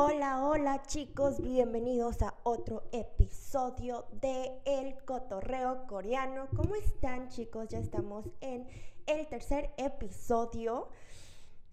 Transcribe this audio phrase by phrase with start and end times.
[0.00, 6.46] Hola, hola chicos, bienvenidos a otro episodio de El Cotorreo Coreano.
[6.54, 7.66] ¿Cómo están chicos?
[7.70, 8.68] Ya estamos en
[9.06, 10.88] el tercer episodio.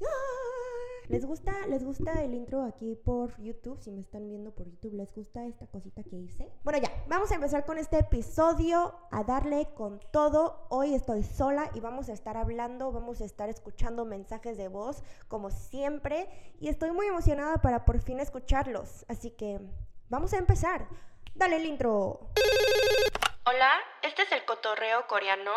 [0.02, 0.75] ¡Ah!
[1.08, 3.80] ¿Les gusta, ¿Les gusta el intro aquí por YouTube?
[3.80, 6.52] Si me están viendo por YouTube, ¿les gusta esta cosita que hice?
[6.64, 10.66] Bueno, ya, vamos a empezar con este episodio, a darle con todo.
[10.70, 15.04] Hoy estoy sola y vamos a estar hablando, vamos a estar escuchando mensajes de voz,
[15.28, 16.28] como siempre.
[16.60, 19.06] Y estoy muy emocionada para por fin escucharlos.
[19.08, 19.62] Así que,
[20.10, 20.88] vamos a empezar.
[21.36, 22.32] Dale el intro.
[23.48, 25.52] Hola, este es el cotorreo coreano.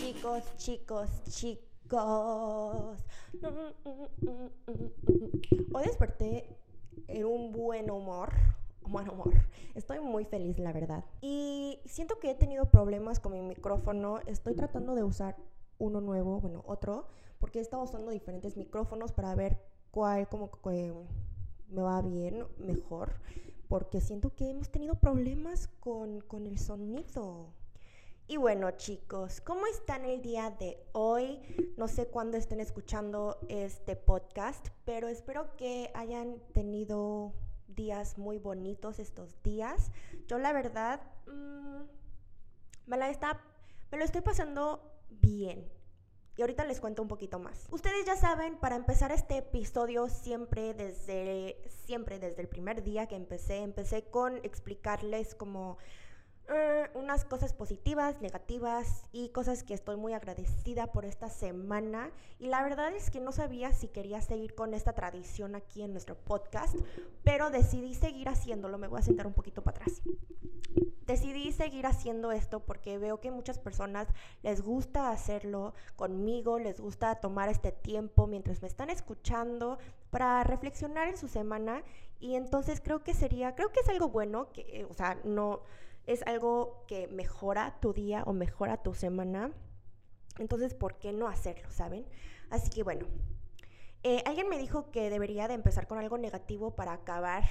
[0.00, 3.04] Chicos, chicos, chicos.
[5.74, 6.56] Hoy desperté
[7.08, 8.32] en un buen humor.
[8.88, 9.34] Buen humor.
[9.74, 11.04] Estoy muy feliz, la verdad.
[11.20, 14.20] Y siento que he tenido problemas con mi micrófono.
[14.26, 15.36] Estoy tratando de usar
[15.76, 17.06] uno nuevo, bueno, otro,
[17.38, 20.94] porque he estado usando diferentes micrófonos para ver cuál como que
[21.68, 23.12] me va bien, mejor,
[23.68, 27.52] porque siento que hemos tenido problemas con, con el sonido.
[28.26, 31.40] Y bueno chicos, ¿cómo están el día de hoy?
[31.76, 37.34] No sé cuándo estén escuchando este podcast, pero espero que hayan tenido
[37.68, 39.90] días muy bonitos estos días.
[40.26, 41.82] Yo la verdad mmm,
[42.86, 43.40] me, la está,
[43.90, 45.70] me lo estoy pasando bien.
[46.36, 47.66] Y ahorita les cuento un poquito más.
[47.72, 53.16] Ustedes ya saben, para empezar este episodio siempre desde siempre desde el primer día que
[53.16, 55.78] empecé, empecé con explicarles como
[56.48, 62.10] uh, unas cosas positivas, negativas y cosas que estoy muy agradecida por esta semana.
[62.38, 65.92] Y la verdad es que no sabía si quería seguir con esta tradición aquí en
[65.92, 66.76] nuestro podcast,
[67.24, 68.78] pero decidí seguir haciéndolo.
[68.78, 70.02] Me voy a sentar un poquito para atrás
[71.08, 74.08] decidí seguir haciendo esto porque veo que muchas personas
[74.42, 79.78] les gusta hacerlo conmigo, les gusta tomar este tiempo mientras me están escuchando
[80.10, 81.82] para reflexionar en su semana
[82.20, 85.62] y entonces creo que sería, creo que es algo bueno, que, o sea, no
[86.08, 89.52] es algo que mejora tu día o mejora tu semana.
[90.38, 92.06] Entonces, ¿por qué no hacerlo, saben?
[92.48, 93.06] Así que bueno,
[94.02, 97.44] eh, alguien me dijo que debería de empezar con algo negativo para acabar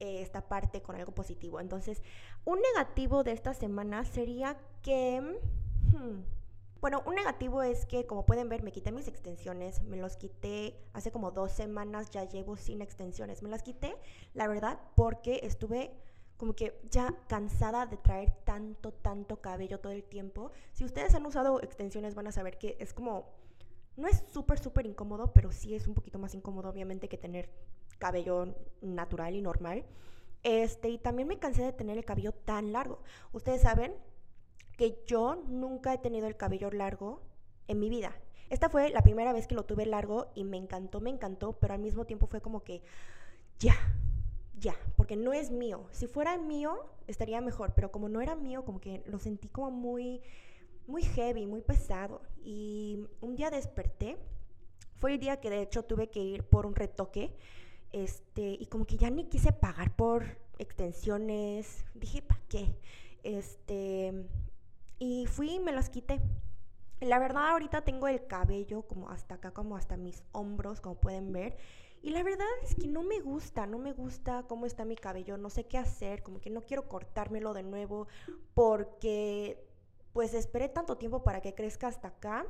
[0.00, 1.60] eh, esta parte con algo positivo.
[1.60, 2.02] Entonces,
[2.44, 5.20] un negativo de esta semana sería que...
[5.92, 6.22] Hmm,
[6.80, 10.76] bueno, un negativo es que, como pueden ver, me quité mis extensiones, me los quité
[10.92, 13.42] hace como dos semanas, ya llevo sin extensiones.
[13.42, 13.96] Me las quité,
[14.34, 15.96] la verdad, porque estuve
[16.36, 20.52] como que ya cansada de traer tanto, tanto cabello todo el tiempo.
[20.72, 23.32] Si ustedes han usado extensiones van a saber que es como,
[23.96, 27.50] no es súper, súper incómodo, pero sí es un poquito más incómodo obviamente que tener
[27.98, 29.84] cabello natural y normal.
[30.42, 33.00] Este, y también me cansé de tener el cabello tan largo.
[33.32, 33.94] Ustedes saben
[34.76, 37.22] que yo nunca he tenido el cabello largo
[37.66, 38.14] en mi vida.
[38.48, 41.74] Esta fue la primera vez que lo tuve largo y me encantó, me encantó, pero
[41.74, 42.82] al mismo tiempo fue como que
[43.58, 43.74] ya,
[44.58, 45.86] ya, porque no es mío.
[45.90, 49.70] Si fuera mío, estaría mejor, pero como no era mío, como que lo sentí como
[49.70, 50.22] muy,
[50.86, 52.22] muy heavy, muy pesado.
[52.42, 54.16] Y un día desperté,
[54.96, 57.36] fue el día que de hecho tuve que ir por un retoque
[57.92, 61.84] este, y como que ya ni quise pagar por extensiones.
[61.94, 62.74] Dije, ¿para qué?
[63.22, 64.26] Este,
[64.98, 66.20] y fui y me las quité.
[67.00, 71.32] La verdad ahorita tengo el cabello como hasta acá, como hasta mis hombros, como pueden
[71.32, 71.56] ver.
[72.06, 75.36] Y la verdad es que no me gusta, no me gusta cómo está mi cabello,
[75.38, 78.06] no sé qué hacer, como que no quiero cortármelo de nuevo
[78.54, 79.66] porque
[80.12, 82.46] pues esperé tanto tiempo para que crezca hasta acá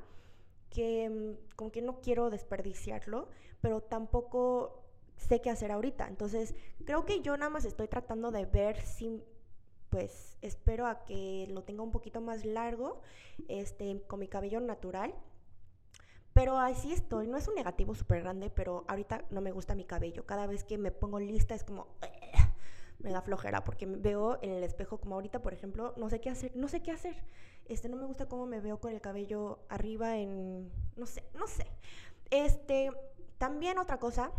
[0.69, 3.31] que mm, como que no quiero desperdiciarlo,
[3.63, 4.85] pero tampoco
[5.17, 6.07] sé qué hacer ahorita.
[6.07, 9.23] Entonces, creo que yo nada más estoy tratando de ver si,
[9.89, 13.01] pues, espero a que lo tenga un poquito más largo,
[13.49, 15.15] este, con mi cabello natural.
[16.37, 19.85] Pero así estoy, no es un negativo súper grande, pero ahorita no me gusta mi
[19.87, 20.27] cabello.
[20.27, 21.87] Cada vez que me pongo lista es como,
[22.99, 26.29] me da flojera, porque veo en el espejo como ahorita, por ejemplo, no sé qué
[26.29, 27.17] hacer, no sé qué hacer.
[27.65, 31.47] Este, no me gusta cómo me veo con el cabello arriba en, no sé, no
[31.47, 31.67] sé.
[32.29, 32.91] Este,
[33.39, 34.31] también otra cosa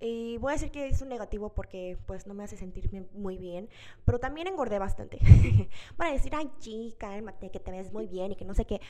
[0.00, 3.38] y voy a decir que es un negativo porque pues no me hace sentirme muy
[3.38, 3.68] bien,
[4.04, 5.20] pero también engordé bastante.
[5.96, 8.64] Van a decir, ay chica, cálmate, que te ves muy bien y que no sé
[8.64, 8.80] qué.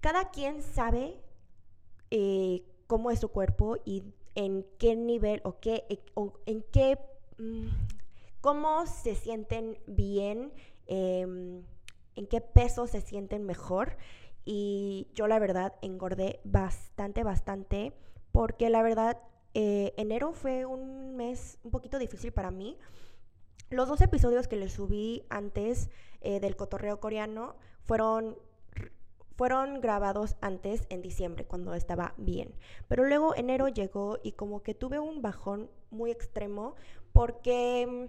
[0.00, 1.20] Cada quien sabe
[2.10, 4.02] eh, cómo es su cuerpo y
[4.34, 6.00] en qué nivel o, qué, eh,
[6.46, 6.98] en qué,
[7.38, 7.68] mm,
[8.40, 10.52] cómo se sienten bien,
[10.86, 11.62] em,
[12.16, 13.96] en qué peso se sienten mejor.
[14.44, 17.92] Y yo la verdad engordé bastante, bastante,
[18.32, 19.20] porque la verdad
[19.54, 22.78] eh, enero fue un mes un poquito difícil para mí.
[23.70, 25.90] Los dos episodios que les subí antes
[26.22, 28.36] del cotorreo coreano fueron
[29.38, 32.52] fueron grabados antes en diciembre, cuando estaba bien.
[32.88, 36.74] Pero luego enero llegó y como que tuve un bajón muy extremo
[37.12, 38.06] porque, mm,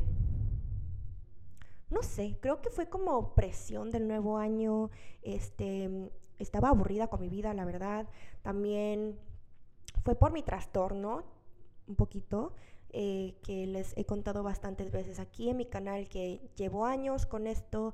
[1.94, 4.90] no sé, creo que fue como presión del nuevo año,
[5.22, 6.10] este,
[6.40, 8.08] estaba aburrida con mi vida, la verdad.
[8.42, 9.20] También
[10.04, 11.26] fue por mi trastorno,
[11.88, 12.54] un poquito.
[12.92, 17.46] Eh, que les he contado bastantes veces aquí en mi canal que llevo años con
[17.46, 17.94] esto.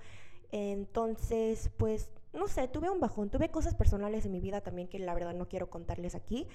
[0.54, 5.00] Entonces, pues no sé, tuve un bajón, tuve cosas personales en mi vida también que
[5.00, 6.48] la verdad no quiero contarles aquí,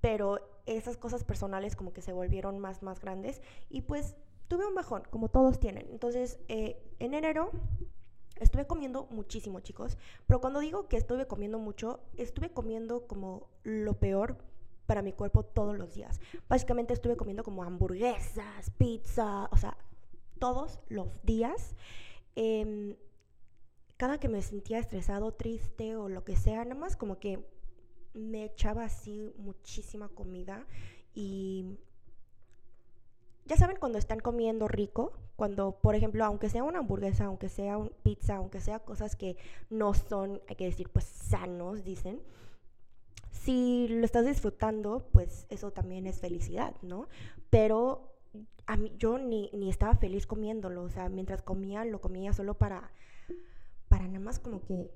[0.00, 4.16] pero esas cosas personales como que se volvieron más, más grandes y pues
[4.48, 5.88] tuve un bajón, como todos tienen.
[5.90, 7.50] Entonces, eh, en enero
[8.36, 9.96] estuve comiendo muchísimo, chicos,
[10.26, 14.36] pero cuando digo que estuve comiendo mucho, estuve comiendo como lo peor
[14.86, 16.20] para mi cuerpo todos los días.
[16.48, 19.76] Básicamente estuve comiendo como hamburguesas, pizza, o sea,
[20.38, 21.74] todos los días.
[22.36, 22.96] Eh,
[23.96, 27.44] cada que me sentía estresado, triste o lo que sea, nada más como que
[28.14, 30.66] me echaba así muchísima comida
[31.14, 31.78] y
[33.46, 37.78] ya saben cuando están comiendo rico, cuando por ejemplo, aunque sea una hamburguesa, aunque sea
[37.78, 39.36] una pizza, aunque sea cosas que
[39.70, 42.20] no son, hay que decir, pues sanos, dicen,
[43.30, 47.08] si lo estás disfrutando, pues eso también es felicidad, ¿no?
[47.50, 48.14] Pero
[48.66, 52.54] a mí, yo ni, ni estaba feliz comiéndolo, o sea, mientras comía, lo comía solo
[52.54, 52.90] para
[53.88, 54.90] para nada más como que,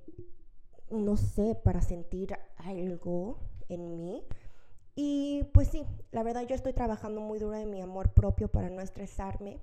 [0.91, 3.39] no sé, para sentir algo
[3.69, 4.25] en mí.
[4.95, 8.71] Y pues sí, la verdad yo estoy trabajando muy duro en mi amor propio para
[8.71, 9.59] no estresarme.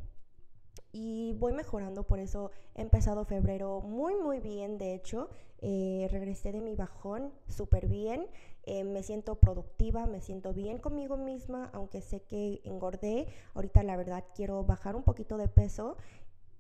[0.92, 4.78] Y voy mejorando, por eso he empezado febrero muy, muy bien.
[4.78, 5.30] De hecho,
[5.60, 8.28] eh, regresé de mi bajón súper bien.
[8.64, 13.28] Eh, me siento productiva, me siento bien conmigo misma, aunque sé que engordé.
[13.54, 15.98] Ahorita la verdad quiero bajar un poquito de peso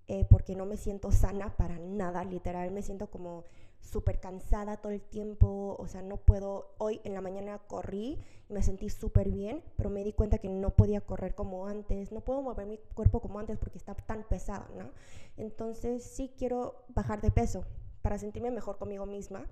[0.07, 3.44] eh, porque no me siento sana para nada, literal, me siento como
[3.80, 8.19] súper cansada todo el tiempo, o sea, no puedo, hoy en la mañana corrí
[8.50, 12.12] y me sentí súper bien, pero me di cuenta que no podía correr como antes,
[12.12, 14.92] no puedo mover mi cuerpo como antes porque está tan pesado, ¿no?
[15.38, 17.65] Entonces sí quiero bajar de peso
[18.01, 19.45] para sentirme mejor conmigo misma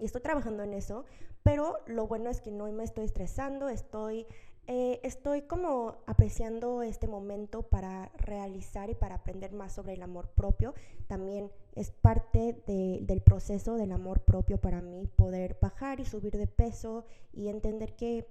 [0.00, 1.04] y estoy trabajando en eso,
[1.42, 4.26] pero lo bueno es que no me estoy estresando, estoy
[4.66, 10.28] eh, estoy como apreciando este momento para realizar y para aprender más sobre el amor
[10.28, 10.74] propio.
[11.06, 16.46] También es parte del proceso del amor propio para mí poder bajar y subir de
[16.46, 18.26] peso y entender que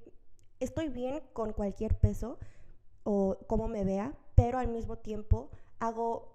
[0.59, 2.39] estoy bien con cualquier peso
[3.03, 6.33] o como me vea, pero al mismo tiempo hago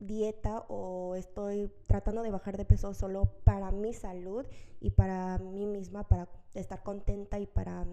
[0.00, 4.44] dieta o estoy tratando de bajar de peso solo para mi salud
[4.80, 7.86] y para mí misma, para estar contenta y para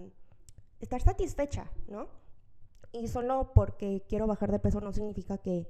[0.79, 2.07] estar satisfecha, ¿no?
[2.91, 5.67] Y solo porque quiero bajar de peso no significa que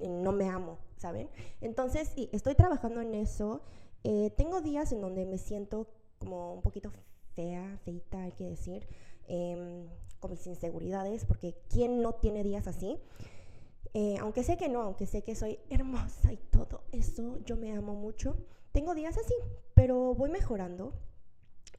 [0.00, 1.28] no me amo, ¿saben?
[1.60, 3.62] Entonces, sí, estoy trabajando en eso.
[4.04, 5.88] Eh, tengo días en donde me siento
[6.18, 6.90] como un poquito
[7.34, 8.86] fea, feita, hay que decir,
[9.28, 9.88] em,
[10.20, 12.98] con mis inseguridades, porque ¿quién no tiene días así?
[13.94, 17.72] Eh, aunque sé que no, aunque sé que soy hermosa y todo eso, yo me
[17.72, 18.36] amo mucho.
[18.72, 19.34] Tengo días así,
[19.74, 20.92] pero voy mejorando.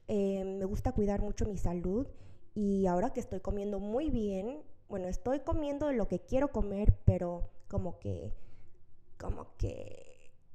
[0.08, 2.06] Eh, me gusta cuidar mucho mi salud
[2.54, 7.50] y ahora que estoy comiendo muy bien, bueno, estoy comiendo lo que quiero comer, pero
[7.68, 8.32] como que,
[9.18, 10.07] como que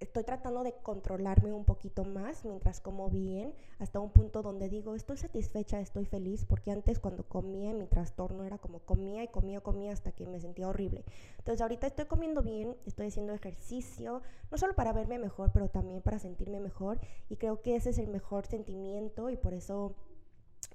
[0.03, 4.95] estoy tratando de controlarme un poquito más mientras como bien, hasta un punto donde digo,
[4.95, 9.61] estoy satisfecha, estoy feliz, porque antes cuando comía mi trastorno era como comía y comía,
[9.61, 11.03] comía hasta que me sentía horrible.
[11.37, 16.01] Entonces ahorita estoy comiendo bien, estoy haciendo ejercicio, no solo para verme mejor, pero también
[16.01, 19.95] para sentirme mejor y creo que ese es el mejor sentimiento y por eso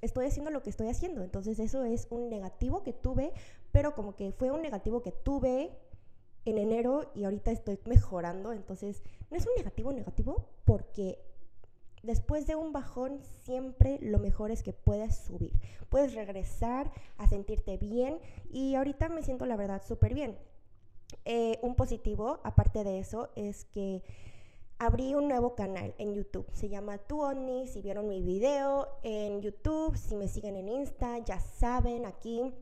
[0.01, 1.23] estoy haciendo lo que estoy haciendo.
[1.23, 3.33] Entonces eso es un negativo que tuve,
[3.73, 5.77] pero como que fue un negativo que tuve
[6.49, 8.53] en enero y ahorita estoy mejorando.
[8.53, 11.19] Entonces, no es un negativo negativo porque
[12.03, 15.53] después de un bajón siempre lo mejor es que puedes subir.
[15.89, 18.19] Puedes regresar a sentirte bien
[18.51, 20.37] y ahorita me siento la verdad súper bien.
[21.25, 24.03] Eh, un positivo, aparte de eso, es que
[24.79, 26.47] abrí un nuevo canal en YouTube.
[26.53, 27.67] Se llama Tuoni.
[27.67, 32.55] Si vieron mi video en YouTube, si me siguen en Insta, ya saben aquí.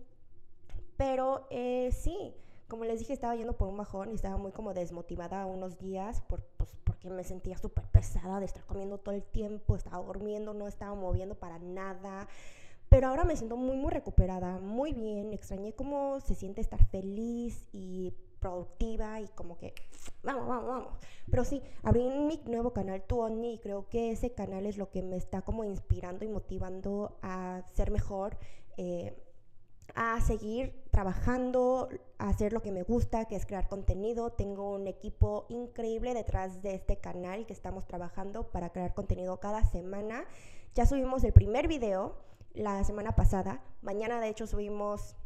[0.97, 2.35] Pero eh, sí,
[2.69, 6.21] como les dije, estaba yendo por un bajón y estaba muy como desmotivada unos días
[6.23, 10.55] por, pues, porque me sentía súper pesada de estar comiendo todo el tiempo, estaba durmiendo,
[10.55, 12.29] no estaba moviendo para nada.
[12.89, 15.33] Pero ahora me siento muy, muy recuperada, muy bien.
[15.33, 19.75] Extrañé cómo se siente estar feliz y productiva y como que
[20.23, 20.99] vamos, vamos, vamos.
[21.31, 25.03] Pero sí, abrí mi nuevo canal Tuoni y creo que ese canal es lo que
[25.03, 28.37] me está como inspirando y motivando a ser mejor,
[28.77, 29.17] eh,
[29.97, 31.89] a seguir trabajando,
[32.19, 34.31] a hacer lo que me gusta, que es crear contenido.
[34.31, 39.65] Tengo un equipo increíble detrás de este canal que estamos trabajando para crear contenido cada
[39.65, 40.27] semana.
[40.75, 42.15] Ya subimos el primer video
[42.53, 43.63] la semana pasada.
[43.81, 45.17] Mañana de hecho subimos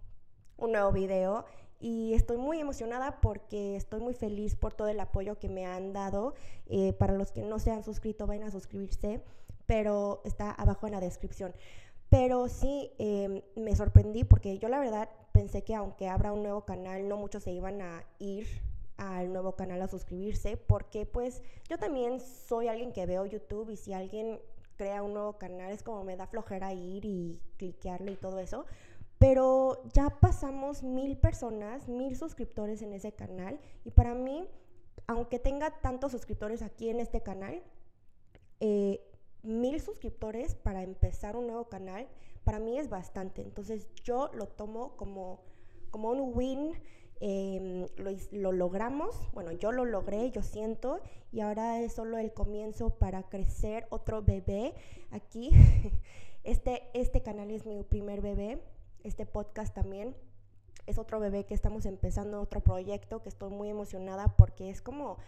[0.57, 1.45] un nuevo video
[1.81, 5.93] y estoy muy emocionada porque estoy muy feliz por todo el apoyo que me han
[5.93, 6.35] dado.
[6.67, 9.21] Eh, para los que no se han suscrito, vayan a suscribirse,
[9.67, 11.53] pero está abajo en la descripción.
[12.11, 16.65] Pero sí, em, me sorprendí porque yo la verdad pensé que aunque abra un nuevo
[16.65, 18.47] canal, no muchos se iban a ir
[18.97, 23.77] al nuevo canal a suscribirse, porque pues yo también soy alguien que veo YouTube y
[23.77, 24.41] si alguien
[24.77, 28.67] crea un nuevo canal es como me da flojera ir y cliquearle y todo eso.
[29.19, 33.61] Pero ya pasamos mil personas, mil suscriptores en ese canal.
[33.85, 34.49] Y para mí,
[35.07, 37.63] aunque tenga tantos suscriptores aquí en este canal,
[38.61, 39.07] eh,
[39.43, 42.09] mil suscriptores para empezar un nuevo canal,
[42.45, 43.43] para mí es bastante.
[43.43, 45.41] Entonces yo lo tomo como,
[45.91, 46.73] como un win.
[47.23, 52.33] Em, lo, lo, logramos, bueno, yo lo logré, yo siento, y ahora es solo el
[52.33, 54.75] comienzo para crecer otro bebé
[55.11, 55.51] aquí.
[56.43, 58.63] Este, este canal es mi primer bebé,
[59.05, 60.17] este podcast también.
[60.87, 65.19] Es otro bebé que estamos empezando, otro proyecto que estoy muy emocionada porque es como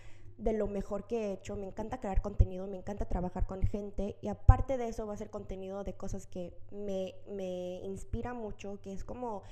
[0.43, 1.57] de lo mejor que he hecho.
[1.57, 5.17] Me encanta crear contenido, me encanta trabajar con gente y aparte de eso va a
[5.17, 9.43] ser contenido de cosas que me, me inspira mucho, que es como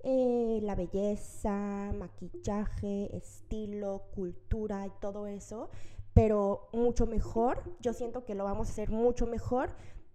[0.00, 5.68] eh, la belleza, maquillaje, estilo, cultura y todo eso,
[6.14, 7.62] pero mucho mejor.
[7.80, 9.70] Yo siento que lo vamos a hacer mucho mejor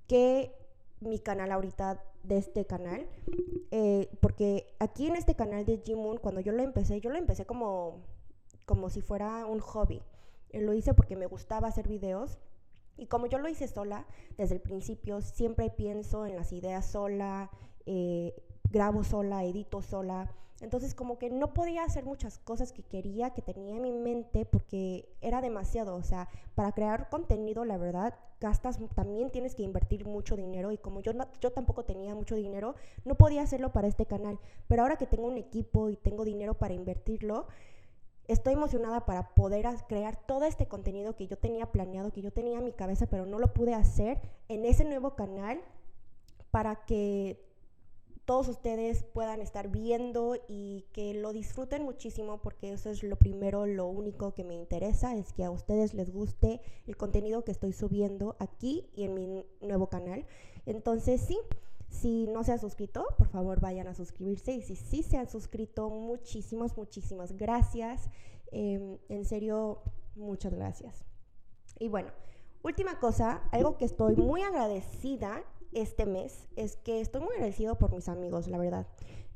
[0.08, 0.56] que
[1.00, 3.06] mi canal ahorita de este canal,
[3.72, 7.46] eh, porque aquí en este canal de Jimun, cuando yo lo empecé, yo lo empecé
[7.46, 8.02] como,
[8.66, 10.02] como si fuera un hobby.
[10.54, 12.38] Eh, lo hice porque me gustaba hacer videos
[12.98, 14.06] y como yo lo hice sola,
[14.38, 17.50] desde el principio siempre pienso en las ideas sola,
[17.86, 18.36] eh,
[18.70, 20.32] grabo sola, edito sola.
[20.62, 24.46] Entonces como que no podía hacer muchas cosas que quería, que tenía en mi mente,
[24.46, 25.96] porque era demasiado.
[25.96, 30.72] O sea, para crear contenido, la verdad, gastas, también tienes que invertir mucho dinero.
[30.72, 34.40] Y como yo, yo tampoco tenía mucho dinero, no podía hacerlo para este canal.
[34.68, 37.48] Pero ahora que tengo un equipo y tengo dinero para invertirlo,
[38.28, 42.60] estoy emocionada para poder crear todo este contenido que yo tenía planeado, que yo tenía
[42.60, 45.62] en mi cabeza, pero no lo pude hacer en ese nuevo canal
[46.52, 47.44] para que
[48.26, 53.66] todos ustedes puedan estar viendo y que lo disfruten muchísimo porque eso es lo primero,
[53.66, 57.74] lo único que me interesa es que a ustedes les guste el contenido que estoy
[57.74, 60.26] subiendo aquí y en mi nuevo canal.
[60.66, 61.38] Entonces sí,
[61.94, 65.30] si no se han suscrito, por favor vayan a suscribirse y si sí se han
[65.30, 68.10] suscrito, muchísimas, muchísimas gracias.
[68.52, 69.84] Em, en serio,
[70.16, 71.06] muchas gracias.
[71.80, 72.10] Y bueno,
[72.64, 77.94] última cosa, algo que estoy muy agradecida este mes es que estoy muy agradecido por
[77.94, 78.88] mis amigos, la verdad.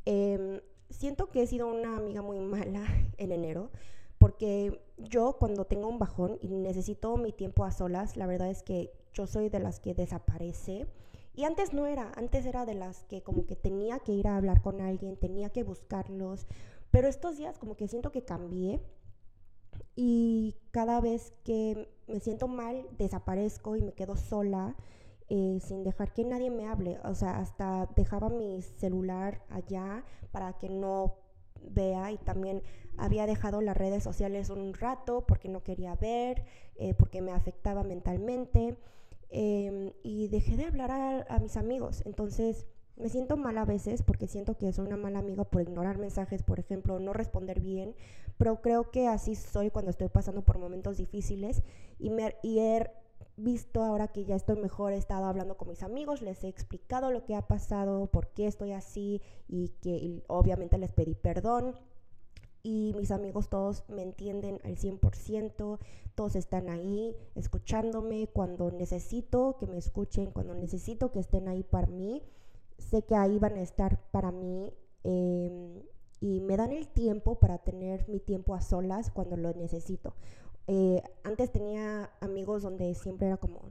[0.06, 0.60] Em,
[0.90, 2.84] siento que he sido una amiga muy mala
[3.18, 3.70] en enero
[4.18, 8.64] porque yo cuando tengo un bajón y necesito mi tiempo a solas, la verdad es
[8.64, 10.88] que yo soy de las que desaparece.
[11.38, 14.38] Y antes no era, antes era de las que como que tenía que ir a
[14.38, 16.48] hablar con alguien, tenía que buscarlos,
[16.89, 18.82] pero estos días como que siento que cambié
[19.96, 24.75] y cada vez que me siento mal desaparezco y me quedo sola
[25.29, 26.98] eh, sin dejar que nadie me hable.
[27.03, 31.17] O sea, hasta dejaba mi celular allá para que no
[31.62, 32.63] vea y también
[32.98, 36.46] había dejado las redes sociales un rato porque no quería ver,
[36.77, 38.75] eh, porque me afectaba mentalmente
[39.29, 42.03] em, y dejé de hablar a, mis amigos.
[42.05, 42.65] Entonces
[42.96, 46.43] me siento mal a veces porque siento que soy una mala amiga por ignorar mensajes,
[46.43, 47.96] por ejemplo, no responder bien,
[48.38, 51.62] pero creo que así soy cuando estoy pasando por momentos difíciles
[52.00, 52.89] y, me, y he
[53.38, 57.12] visto ahora que ya estoy mejor, he estado hablando con mis amigos, les he explicado
[57.12, 61.75] lo que ha pasado, por qué estoy así y que obviamente les pedí perdón.
[62.64, 65.80] Y mis amigos todos me entienden al 100%,
[66.16, 71.88] todos están ahí escuchándome cuando necesito que me escuchen, cuando necesito que estén ahí para
[71.88, 72.24] mí.
[72.78, 74.74] Sé que ahí van a estar para mí
[75.04, 75.82] em,
[76.20, 80.14] y me dan el tiempo para tener mi tiempo a solas cuando lo necesito.
[80.68, 83.62] Eh, antes tenía amigos donde siempre era como,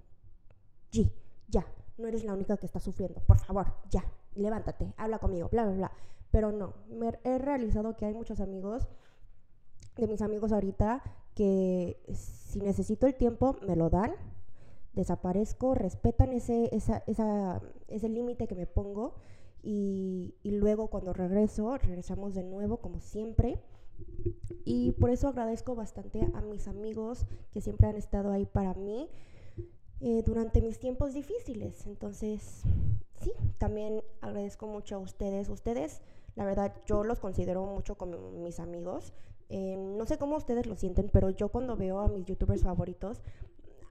[0.90, 1.12] G,
[1.48, 1.66] ya,
[1.98, 5.74] no eres la única que está sufriendo, por favor, ya, levántate, habla conmigo, bla, bla,
[5.74, 5.92] bla.
[6.30, 8.88] Pero no, me he realizado que hay muchos amigos,
[9.96, 11.02] de mis amigos ahorita,
[11.34, 14.12] que si necesito el tiempo, me lo dan,
[14.92, 19.14] desaparezco, respetan ese, esa, esa, ese límite que me pongo
[19.62, 23.60] y, y luego cuando regreso, regresamos de nuevo como siempre.
[24.64, 29.08] Y por eso agradezco bastante a mis amigos que siempre han estado ahí para mí
[30.00, 31.86] eh, durante mis tiempos difíciles.
[31.86, 32.62] Entonces,
[33.58, 35.48] también agradezco mucho a ustedes.
[35.48, 36.02] Ustedes,
[36.34, 39.12] la verdad, yo los considero mucho como mis amigos.
[39.48, 43.22] Eh, no sé cómo ustedes lo sienten, pero yo cuando veo a mis youtubers favoritos,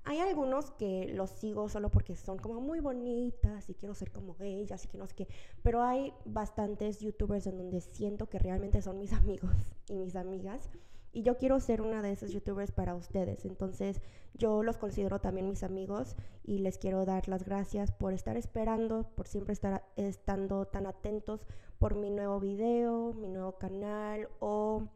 [0.05, 4.35] hay algunos que los sigo solo porque son como muy bonitas y quiero ser como
[4.39, 5.27] ellas y que no sé qué,
[5.63, 9.51] pero hay bastantes youtubers en donde siento que realmente son mis amigos
[9.89, 10.69] y mis amigas
[11.15, 13.45] y yo quiero ser una de esos youtubers para ustedes.
[13.45, 14.01] Entonces
[14.33, 19.09] yo los considero también mis amigos y les quiero dar las gracias por estar esperando,
[19.15, 21.47] por siempre estar estando tan atentos
[21.79, 24.89] por mi nuevo video, mi nuevo canal o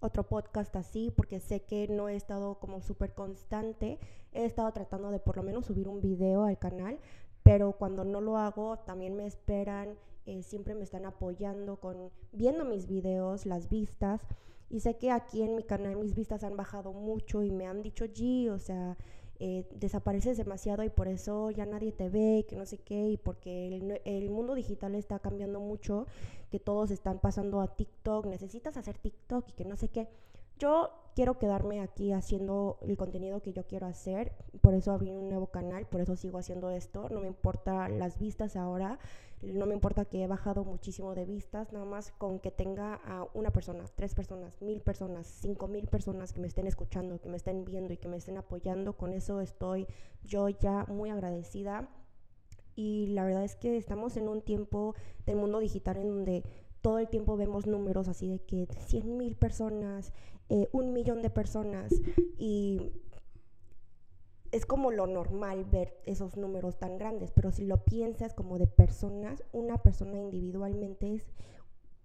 [0.00, 4.00] otro podcast así, porque sé que no he estado como súper constante.
[4.32, 6.98] He estado tratando de por lo menos subir un video al canal,
[7.44, 9.94] pero cuando no lo hago también me esperan,
[10.26, 14.20] eh, siempre me están apoyando con viendo mis videos, las vistas.
[14.74, 17.80] Y sé que aquí en mi canal mis vistas han bajado mucho y me han
[17.80, 18.96] dicho, G, o sea,
[19.38, 23.16] eh, desapareces demasiado y por eso ya nadie te ve, que no sé qué, y
[23.16, 26.08] porque el, el, mundo digital está cambiando mucho,
[26.50, 30.08] que todos están pasando a TikTok, necesitas hacer TikTok y que no sé qué.
[30.58, 35.28] Yo quiero quedarme aquí haciendo el contenido que yo quiero hacer, por eso abrí un
[35.28, 38.98] nuevo canal, por eso sigo haciendo esto, no me importa las vistas ahora,
[39.52, 43.28] no me importa que he bajado muchísimo de vistas, nada más con que tenga a
[43.34, 47.36] una persona, tres personas, mil personas, cinco mil personas que me estén escuchando, que me
[47.36, 49.86] estén viendo y que me estén apoyando, con eso estoy
[50.22, 51.88] yo ya muy agradecida.
[52.76, 54.94] Y la verdad es que estamos en un tiempo
[55.26, 56.42] del mundo digital en donde
[56.80, 60.12] todo el tiempo vemos números así de que 100 mil personas,
[60.50, 61.92] eh, un millón de personas
[62.38, 62.92] y
[64.54, 68.68] es como lo normal ver esos números tan grandes, pero si lo piensas como de
[68.68, 71.26] personas, una persona individualmente es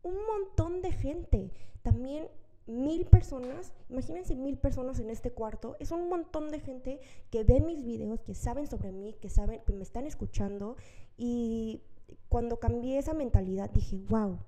[0.02, 1.52] un montón de gente.
[1.84, 2.28] También
[2.66, 7.62] mil personas, imagínense mil personas en este cuarto, es un montón de gente que ve
[7.62, 10.76] mis videos, que saben sobre mí, que saben, que me están escuchando
[11.18, 11.84] y
[12.30, 14.40] cuando cambié esa mentalidad dije, wow,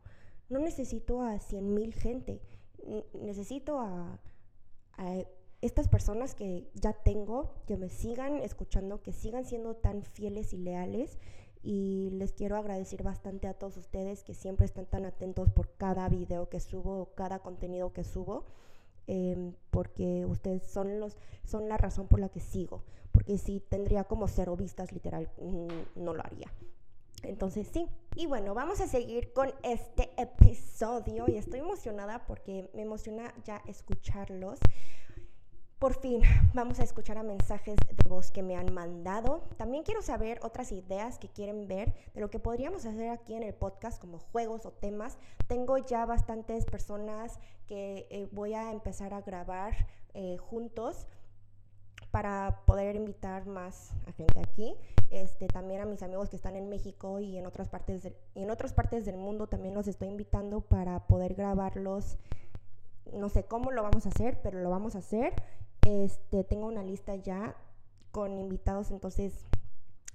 [0.50, 2.42] no necesito a cien mil gente,
[3.14, 4.20] necesito a,
[4.98, 5.24] a
[5.62, 10.58] estas personas que ya tengo, que me sigan escuchando, que sigan siendo tan fieles y
[10.58, 11.20] leales.
[11.64, 16.10] Y les quiero agradecer bastante a todos ustedes que siempre están tan atentos por cada
[16.10, 18.46] video que subo, cada contenido que subo.
[19.08, 22.84] Em, porque ustedes son, los, son la razón por la que sigo.
[23.12, 26.52] Porque si tendría como cero vistas, literal, mm, no lo haría.
[27.24, 27.88] Entonces sí.
[28.16, 33.62] Y bueno, vamos a seguir con este episodio y estoy emocionada porque me emociona ya
[33.68, 34.60] escucharlos.
[35.82, 36.22] Por fin
[36.54, 39.42] vamos a escuchar a mensajes de voz que me han mandado.
[39.58, 43.42] También quiero saber otras ideas que quieren ver de lo que podríamos hacer aquí en
[43.42, 45.18] el podcast como juegos o temas.
[45.48, 49.74] Tengo ya bastantes personas que eh, voy a empezar a grabar
[50.14, 51.08] eh, juntos
[52.12, 54.76] para poder invitar más a gente aquí.
[55.10, 58.52] Este, también a mis amigos que están en México y en otras partes y en
[58.52, 62.20] otras partes del mundo también los estoy invitando para poder grabarlos.
[63.14, 65.34] No sé cómo lo vamos a hacer, pero lo vamos a hacer
[65.86, 67.56] este, tengo una lista ya
[68.12, 69.46] con invitados, entonces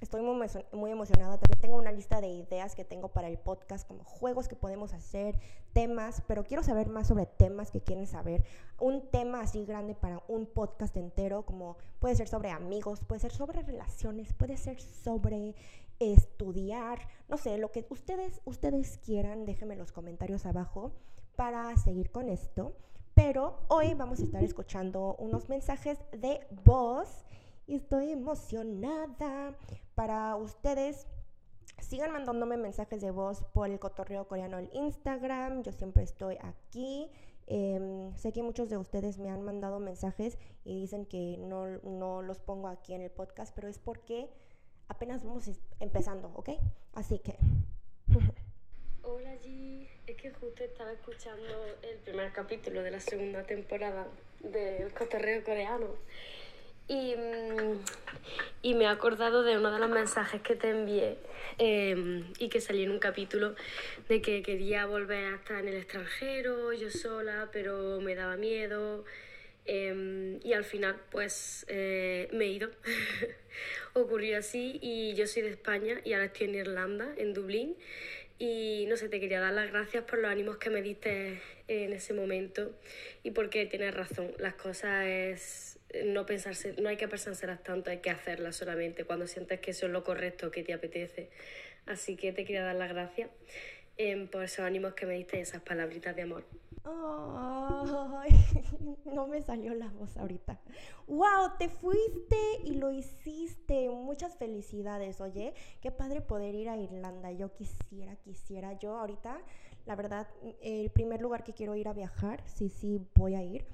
[0.01, 0.37] estoy muy,
[0.73, 1.39] muy emocionada.
[1.39, 4.93] También tengo una lista de ideas que tengo para el podcast, como juegos que podemos
[4.93, 5.39] hacer,
[5.73, 8.45] temas, pero quiero saber más sobre temas que quieren saber.
[8.79, 13.33] Un tema así grande para un podcast entero, como puede ser sobre amigos, puede ser
[13.33, 15.55] sobre relaciones, puede ser sobre
[15.99, 16.99] estudiar,
[17.29, 20.93] no sé, lo que ustedes, ustedes quieran, déjenme los comentarios abajo
[21.37, 22.77] para seguir con esto.
[23.17, 27.25] Pero hoy vamos a estar escuchando unos mensajes de voz
[27.67, 29.57] y estoy emocionada
[29.95, 31.07] para ustedes.
[31.81, 35.63] Sigan mandándome mensajes de voz por el cotorreo coreano en Instagram.
[35.63, 37.11] Yo siempre estoy aquí.
[37.47, 42.21] Em, sé que muchos de ustedes me han mandado mensajes y dicen que no, no
[42.21, 44.29] los pongo aquí en el podcast, pero es porque
[44.89, 45.51] apenas vamos
[45.81, 46.51] empezando, ¿ok?
[46.93, 47.39] Así que...
[49.09, 54.09] Hola G, es que justo estaba escuchando el primer capítulo de la segunda temporada
[54.41, 55.95] del cotorreo coreano
[56.89, 57.85] y, mm,
[58.63, 61.19] y me he acordado de uno de los mensajes que te envié
[61.59, 63.55] em, y que salió en un capítulo
[64.09, 69.05] de que quería volver a estar en el extranjero, yo sola, pero me daba miedo.
[69.67, 72.71] Em, y al final, pues eh, me he ido.
[73.95, 77.77] Ocurrió así y yo soy de España y ahora estoy en Irlanda, en Dublín.
[78.39, 81.93] Y no sé, te quería dar las gracias por los ánimos que me diste en
[81.93, 82.79] ese momento
[83.23, 87.99] y porque tienes razón, las cosas es no pensarse, no hay que pensárselas tanto, hay
[87.99, 91.31] que hacerlas solamente cuando sientes que eso es lo correcto que te apetece.
[91.87, 93.31] Así que te quería dar las gracias
[93.97, 96.45] em, por esos ánimos que me diste esas palabritas de amor.
[99.05, 100.61] no me salió la voz ahorita.
[101.07, 101.57] ¡Wow!
[101.59, 103.89] Te fuiste y lo hiciste.
[103.89, 105.55] Muchas felicidades, oye.
[105.81, 107.33] Qué padre poder ir a Irlanda.
[107.33, 108.79] Yo quisiera, quisiera.
[108.79, 109.39] Yo ahorita,
[109.85, 110.29] la verdad,
[110.61, 113.67] el primer lugar que quiero ir a viajar, sí, sí, voy a ir.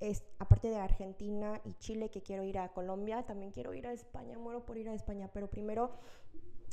[0.00, 3.92] Es, aparte de Argentina y Chile, que quiero ir a Colombia, también quiero ir a
[3.92, 4.38] España.
[4.38, 5.92] Muero por ir a España, pero primero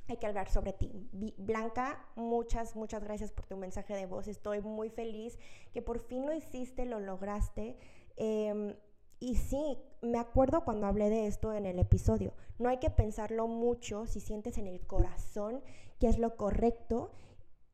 [0.08, 0.92] hay que hablar sobre ti.
[1.38, 4.28] Blanca, muchas, muchas gracias por tu mensaje de voz.
[4.28, 5.38] Estoy muy feliz
[5.74, 7.78] que por fin lo hiciste, lo lograste.
[8.18, 8.76] Em,
[9.20, 12.34] y sí, me acuerdo cuando hablé de esto en el episodio.
[12.58, 15.62] No hay que pensarlo mucho si sientes en el corazón
[16.00, 17.12] que es lo correcto.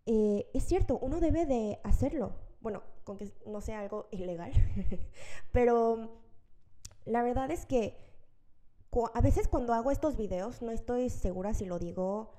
[0.06, 2.34] Eh, es cierto, uno debe de hacerlo.
[2.60, 4.52] Bueno, con que no sea algo ilegal.
[5.52, 6.22] Pero
[7.06, 8.07] la verdad es que
[9.14, 12.32] a veces cuando hago estos videos no estoy segura si lo digo,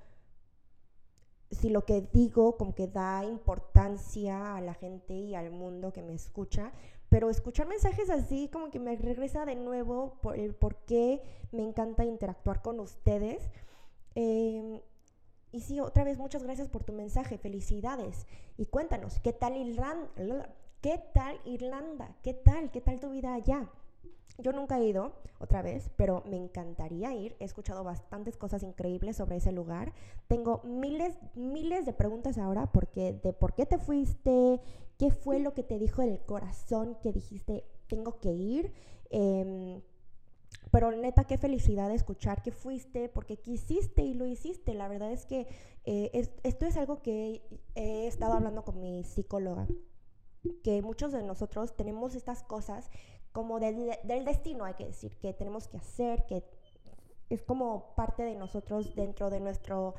[1.51, 6.03] si lo que digo como que da importancia a la gente y al mundo que
[6.03, 6.73] me escucha,
[7.09, 11.63] pero escuchar mensajes así como que me regresa de nuevo por el por qué me
[11.63, 13.49] encanta interactuar con ustedes.
[14.15, 14.81] Em,
[15.53, 18.27] y sí, otra vez muchas gracias por tu mensaje, felicidades.
[18.59, 20.55] Y cuéntanos, ¿qué tal Irlanda?
[20.83, 22.15] ¿Qué tal Irlanda?
[22.23, 22.71] ¿Qué tal?
[22.71, 23.71] ¿Qué tal tu vida allá?
[24.41, 27.37] Yo nunca he ido otra vez, pero me encantaría ir.
[27.41, 29.93] He escuchado bastantes cosas increíbles sobre ese lugar.
[30.29, 34.61] Tengo miles, miles de preguntas ahora porque de por qué te fuiste,
[34.97, 38.73] qué fue lo que te dijo el corazón que dijiste tengo que ir.
[39.11, 39.83] Em,
[40.71, 44.75] pero neta, qué felicidad escuchar que fuiste porque quisiste y lo hiciste.
[44.75, 45.49] La verdad es que
[45.85, 47.43] eh, esto es algo que
[47.75, 49.67] he estado hablando con mi psicóloga,
[50.63, 52.91] que muchos de nosotros tenemos estas cosas
[53.39, 56.43] como del, destino, hay que decir, que tenemos que hacer, que
[57.31, 59.95] es como parte de nosotros dentro de nuestro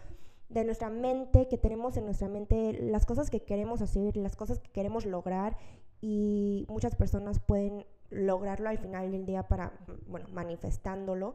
[0.49, 4.59] de nuestra mente, que tenemos en nuestra mente las cosas que queremos hacer, las cosas
[4.59, 5.55] que queremos lograr
[6.01, 9.71] y muchas personas pueden lograrlo al final del día para,
[10.07, 11.33] bueno, manifestándolo,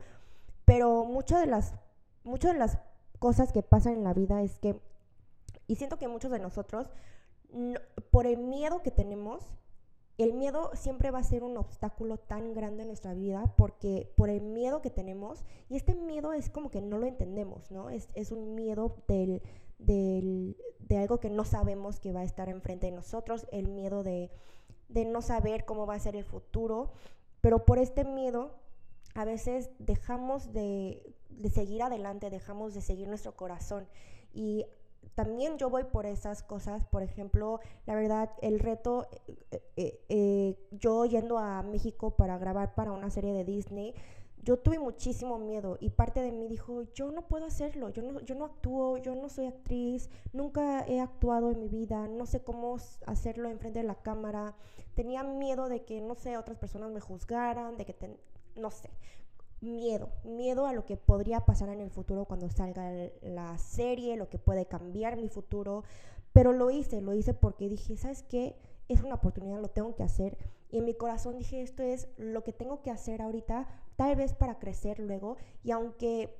[0.67, 1.75] pero muchas de las,
[2.23, 2.81] muchas de las
[3.19, 4.79] cosas que pasan en la vida es que,
[5.69, 6.91] y siento que muchos de nosotros,
[8.11, 9.55] por el miedo que tenemos,
[10.17, 14.31] el miedo siempre va a ser un obstáculo tan grande en nuestra vida porque por
[14.31, 17.91] el miedo que tenemos, y este miedo es como que no lo entendemos, ¿no?
[17.91, 19.43] Es, un miedo del,
[19.79, 24.31] de algo que no sabemos que va a estar enfrente de nosotros, el miedo de,
[24.89, 26.93] no saber cómo va a ser el futuro,
[27.41, 28.55] pero por este miedo
[29.15, 33.89] a veces dejamos de, de seguir adelante, dejamos de seguir nuestro corazón.
[34.33, 34.65] Y
[35.15, 36.85] también yo voy por esas cosas.
[36.85, 39.07] Por ejemplo, la verdad, el reto,
[39.51, 43.95] eh, eh, eh, yo yendo a México para grabar para una serie de Disney,
[44.43, 48.21] yo tuve muchísimo miedo y parte de mí dijo, yo no puedo hacerlo, yo no,
[48.21, 52.43] yo no actúo, yo no soy actriz, nunca he actuado en mi vida, no sé
[52.43, 54.55] cómo hacerlo enfrente de la cámara.
[54.95, 57.97] Tenía miedo de que, no sé, otras personas me juzgaran, de que,
[58.57, 58.91] no sé
[59.65, 64.29] miedo, miedo a lo que podría pasar en el futuro cuando salga la serie, lo
[64.29, 65.85] que puede cambiar mi futuro,
[66.33, 68.57] pero lo hice, lo hice porque dije, ¿sabes qué?
[68.89, 70.37] Es una oportunidad, lo tengo que hacer.
[70.71, 74.35] Y en mi corazón dije, esto es lo que tengo que hacer ahorita, tal vez
[74.35, 75.37] para crecer luego.
[75.63, 76.37] Y aunque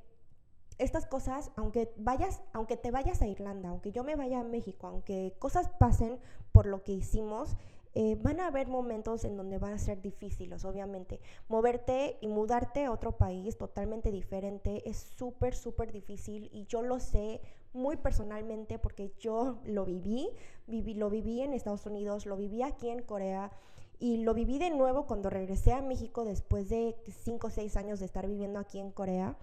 [0.79, 4.87] estas cosas, aunque vayas, aunque te vayas a Irlanda, aunque yo me vaya a México,
[4.87, 6.19] aunque cosas pasen
[6.53, 7.57] por lo que hicimos,
[7.95, 11.21] eh, van a haber momentos en donde van a ser difíciles, obviamente.
[11.49, 16.99] Moverte y mudarte a otro país totalmente diferente es súper, súper difícil y yo lo
[16.99, 17.41] sé
[17.73, 20.29] muy personalmente porque yo lo viví,
[20.67, 23.53] viví, lo viví en Estados Unidos, lo viví aquí en Corea
[23.99, 28.01] y lo viví de nuevo cuando regresé a México después de 5 o 6 años
[28.01, 29.37] de estar viviendo aquí en Corea.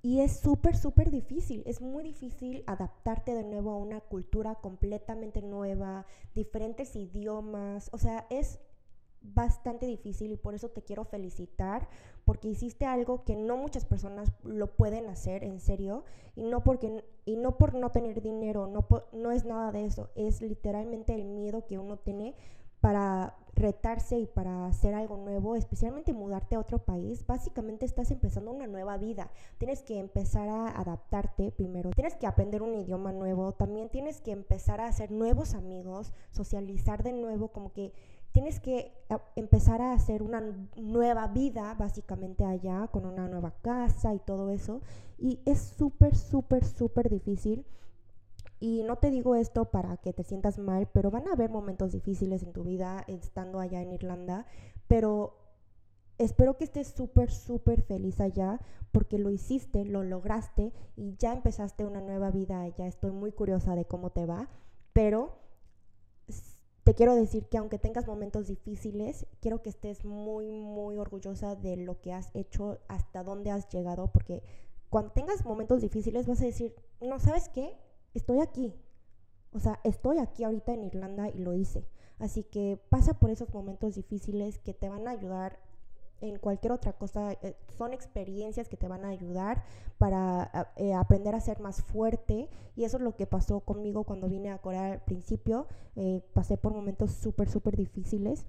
[0.00, 5.42] Y es súper, súper difícil, es muy difícil adaptarte de nuevo a una cultura completamente
[5.42, 8.60] nueva, diferentes idiomas, o sea, es
[9.20, 11.88] bastante difícil y por eso te quiero felicitar
[12.24, 16.04] porque hiciste algo que no muchas personas lo pueden hacer en serio
[16.36, 20.10] y no porque y no por no tener dinero, no no es nada de eso,
[20.14, 22.36] es literalmente el miedo que uno tiene
[22.80, 28.52] para retarse y para hacer algo nuevo, especialmente mudarte a otro país, básicamente estás empezando
[28.52, 29.30] una nueva vida.
[29.58, 34.30] Tienes que empezar a adaptarte primero, tienes que aprender un idioma nuevo, también tienes que
[34.30, 37.92] empezar a hacer nuevos amigos, socializar de nuevo, como que
[38.32, 38.92] tienes que
[39.34, 40.42] empezar a hacer una
[40.76, 44.80] nueva vida básicamente allá, con una nueva casa y todo eso.
[45.18, 47.66] Y es súper, súper, súper difícil
[48.60, 51.92] y no te digo esto para que te sientas mal, pero van a haber momentos
[51.92, 54.46] difíciles en tu vida estando allá en Irlanda,
[54.88, 55.36] pero
[56.18, 61.84] espero que estés súper, súper feliz allá porque lo hiciste, lo lograste y ya empezaste
[61.84, 62.86] una nueva vida allá.
[62.86, 64.48] Estoy muy curiosa de cómo te va,
[64.92, 65.38] pero
[66.82, 71.76] te quiero decir que aunque tengas momentos difíciles, quiero que estés muy, muy orgullosa de
[71.76, 74.42] lo que has hecho, hasta dónde has llegado, porque
[74.88, 77.76] cuando tengas momentos difíciles vas a decir, no, ¿sabes qué?
[78.14, 78.74] Estoy aquí.
[79.52, 81.86] O sea, estoy aquí ahorita en Irlanda y lo hice.
[82.18, 85.58] Así que pasa por esos momentos difíciles que te van a ayudar
[86.20, 87.32] en cualquier otra cosa.
[87.42, 89.62] Eh, son experiencias que te van a ayudar
[89.98, 92.48] para eh, aprender a ser más fuerte.
[92.76, 95.66] Y eso es lo que pasó conmigo cuando vine a Corea al principio.
[95.96, 98.44] Eh, pasé por momentos súper, súper difíciles.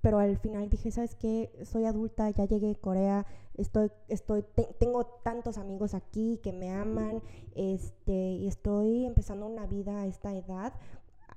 [0.00, 1.52] Pero al final dije, ¿sabes qué?
[1.64, 4.44] Soy adulta, ya llegué a Corea, estoy, estoy,
[4.78, 7.22] tengo tantos amigos aquí que me aman,
[7.54, 10.72] este, y estoy empezando una vida a esta edad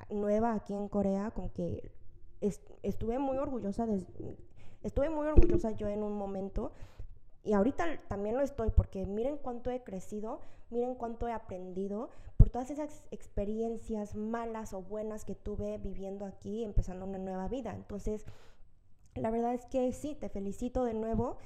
[0.09, 1.91] nueva aquí en Corea, con que
[2.81, 4.05] estuve muy orgullosa de,
[4.83, 6.73] Estuve muy orgullosa yo en un momento
[7.43, 12.49] y ahorita también lo estoy porque miren cuánto he crecido, miren cuánto he aprendido por
[12.49, 17.73] todas esas experiencias malas o buenas que tuve viviendo aquí, empezando una nueva vida.
[17.75, 18.25] Entonces,
[19.15, 21.37] la verdad es que sí, te felicito de nuevo.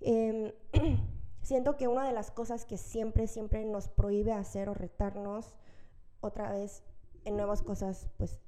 [0.00, 0.52] Em,
[1.42, 5.54] siento que una de las cosas que siempre, siempre nos prohíbe hacer o retarnos
[6.20, 6.82] otra vez
[7.24, 8.40] en nuevas cosas, pues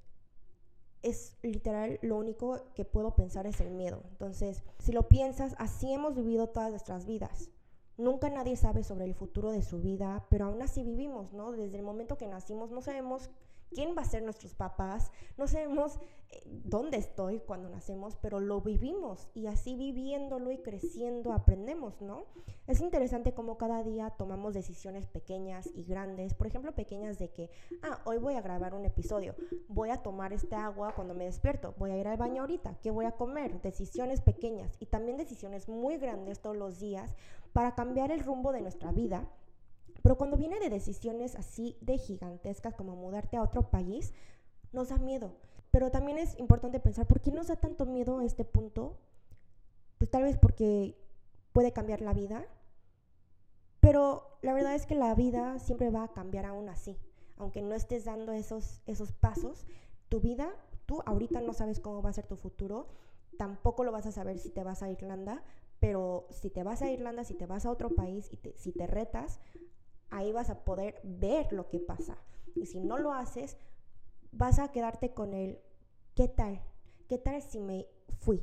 [1.03, 4.03] es literal lo único que puedo pensar es el miedo.
[4.11, 7.51] Entonces, si lo piensas, así hemos vivido todas nuestras vidas.
[7.97, 11.53] Nunca nadie sabe sobre el futuro de su vida, pero aún así vivimos, ¿no?
[11.53, 13.31] Desde el momento que nacimos no sabemos
[13.71, 15.99] quién va a ser nuestros papás, no sabemos
[16.65, 22.25] dónde estoy cuando nacemos, pero lo vivimos y así viviéndolo y creciendo aprendemos, ¿no?
[22.67, 27.51] Es interesante cómo cada día tomamos decisiones pequeñas y grandes, por ejemplo, pequeñas de que,
[27.83, 29.35] ah, hoy voy a grabar un episodio,
[29.69, 32.91] voy a tomar este agua cuando me despierto, voy a ir al baño ahorita, ¿qué
[32.91, 33.61] voy a comer?
[33.63, 37.15] Decisiones pequeñas y también decisiones muy grandes todos los días
[37.53, 39.29] para cambiar el rumbo de nuestra vida
[40.03, 44.15] pero cuando viene de decisiones así de gigantescas como mudarte a otro país,
[44.73, 45.33] nos da miedo.
[45.71, 48.99] Pero también es importante pensar, ¿por qué nos da tanto miedo a este punto?
[49.99, 50.97] Pues tal vez porque
[51.53, 52.47] puede cambiar la vida.
[53.81, 56.99] Pero la verdad es que la vida siempre va a cambiar aún así.
[57.37, 59.67] Aunque no estés dando esos, esos pasos,
[60.09, 60.51] tu vida,
[60.87, 62.89] tú ahorita no sabes cómo va a ser tu futuro.
[63.39, 65.43] Tampoco lo vas a saber si te vas a Irlanda.
[65.79, 68.87] Pero si te vas a Irlanda, si te vas a otro país y si te
[68.87, 69.41] retas,
[70.11, 72.17] ahí vas a poder ver lo que pasa.
[72.55, 73.59] Y si no lo haces,
[74.37, 75.59] vas a quedarte con el,
[76.15, 76.61] ¿qué tal?
[77.09, 77.87] ¿Qué tal si me
[78.21, 78.43] fui?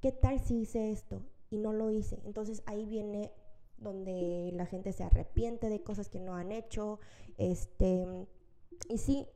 [0.00, 2.20] ¿Qué tal si hice esto y no lo hice?
[2.24, 3.32] Entonces ahí viene
[3.78, 6.98] donde la gente se arrepiente de cosas que no han hecho.
[7.38, 8.06] Este,
[8.88, 9.26] y sí,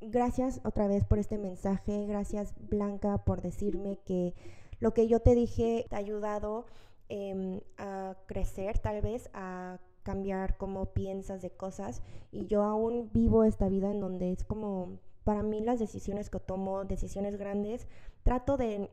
[0.00, 2.06] gracias otra vez por este mensaje.
[2.06, 4.34] Gracias Blanca por decirme que
[4.80, 6.66] lo que yo te dije te ha ayudado
[7.08, 13.42] em, a crecer, tal vez, a cambiar cómo piensas de cosas y yo aún vivo
[13.42, 17.88] esta vida en donde es como para mí las decisiones que tomo, decisiones grandes,
[18.22, 18.88] trato de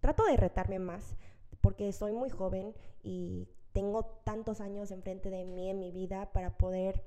[0.00, 1.16] trato de retarme más
[1.60, 6.58] porque soy muy joven y tengo tantos años enfrente de mí en mi vida para
[6.58, 7.04] poder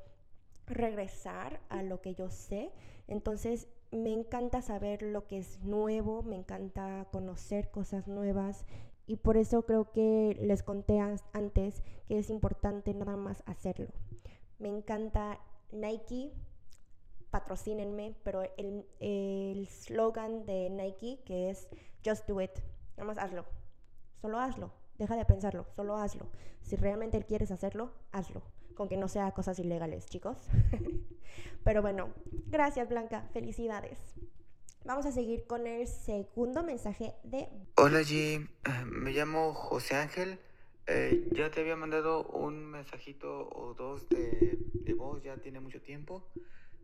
[0.66, 2.72] regresar a lo que yo sé.
[3.10, 8.66] Entonces, me encanta saber lo que es nuevo, me encanta conocer cosas nuevas
[9.08, 11.02] y por eso creo que les conté
[11.34, 13.90] antes que es importante nada más hacerlo.
[14.58, 15.42] Me encanta
[15.74, 16.32] Nike,
[17.34, 18.44] patrocínenme, pero
[19.00, 21.68] el slogan de Nike que es
[22.06, 22.52] Just Do It,
[22.96, 23.44] nada más hazlo,
[24.22, 26.28] solo hazlo, deja de pensarlo, solo hazlo.
[26.62, 28.44] Si realmente quieres hacerlo, hazlo,
[28.76, 30.38] con que no sea cosas ilegales, chicos.
[31.64, 32.14] pero bueno,
[32.52, 33.98] gracias Blanca, felicidades.
[34.86, 37.50] Vamos a seguir con el segundo mensaje de...
[37.78, 38.48] Hola G,
[38.86, 40.40] me llamo José Ángel.
[40.86, 45.82] Eh, ya te había mandado un mensajito o dos de, de, voz, ya tiene mucho
[45.82, 46.28] tiempo,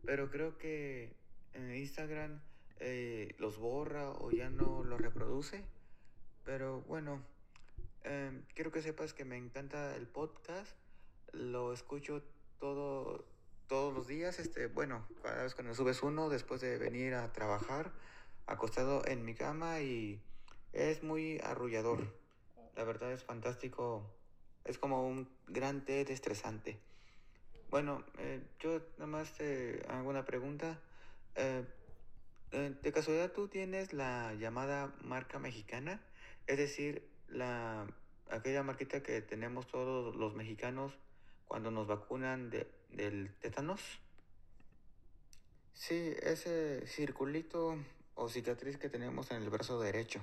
[0.05, 1.13] pero creo que
[1.53, 2.41] en Instagram
[2.79, 5.63] eh, los borra o ya no los reproduce.
[6.45, 7.21] Pero bueno,
[8.03, 10.75] em, quiero que sepas que me encanta el podcast,
[11.31, 12.23] lo escucho
[12.59, 13.25] todo
[13.69, 17.91] todos los días, este, bueno, cada vez me subes uno después de venir a trabajar,
[18.47, 20.19] acostado en mi cama y
[20.73, 22.17] es muy arrullador.
[22.75, 24.11] La verdad es fantástico,
[24.65, 26.79] es como un gran té estresante.
[27.69, 30.79] Bueno, eh, yo nada más te hago una pregunta.
[31.35, 31.63] Eh,
[32.51, 36.01] eh, ¿De casualidad tú tienes la llamada marca mexicana?
[36.47, 37.85] Es decir, la,
[38.31, 40.97] aquella marquita que tenemos todos los mexicanos
[41.47, 43.99] cuando nos vacunan de, del tétanos.
[45.73, 47.77] Sí, ese circulito
[48.15, 50.21] o cicatriz que tenemos en el brazo derecho.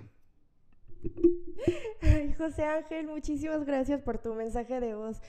[2.03, 5.21] Ay, José Ángel, muchísimas gracias por tu mensaje de voz.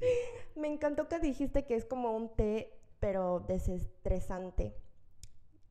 [0.56, 4.74] me encantó que dijiste que es como un té, pero desestresante.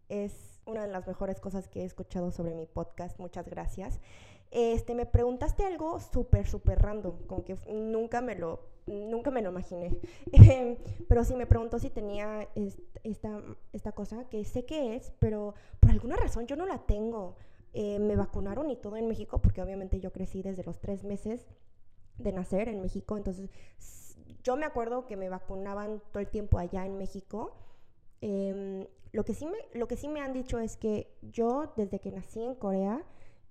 [0.07, 3.19] Es una de las mejores cosas que he escuchado sobre mi podcast.
[3.19, 3.99] Muchas gracias.
[4.51, 9.51] Este, me preguntaste algo súper, súper random, como que nunca me lo, nunca me lo
[9.51, 9.95] imaginé.
[11.07, 12.47] pero sí me preguntó si tenía
[13.03, 13.41] esta,
[13.73, 17.35] esta cosa, que sé que es, pero por alguna razón yo no la tengo.
[17.73, 21.45] Eh, me vacunaron y todo en México, porque obviamente yo crecí desde los tres meses
[22.17, 23.51] de nacer en México, entonces
[24.43, 27.56] yo me acuerdo que me vacunaban todo el tiempo allá en México.
[28.21, 31.99] Em, lo, que sí me, lo que sí me han dicho es que yo desde
[31.99, 33.04] que nací en Corea,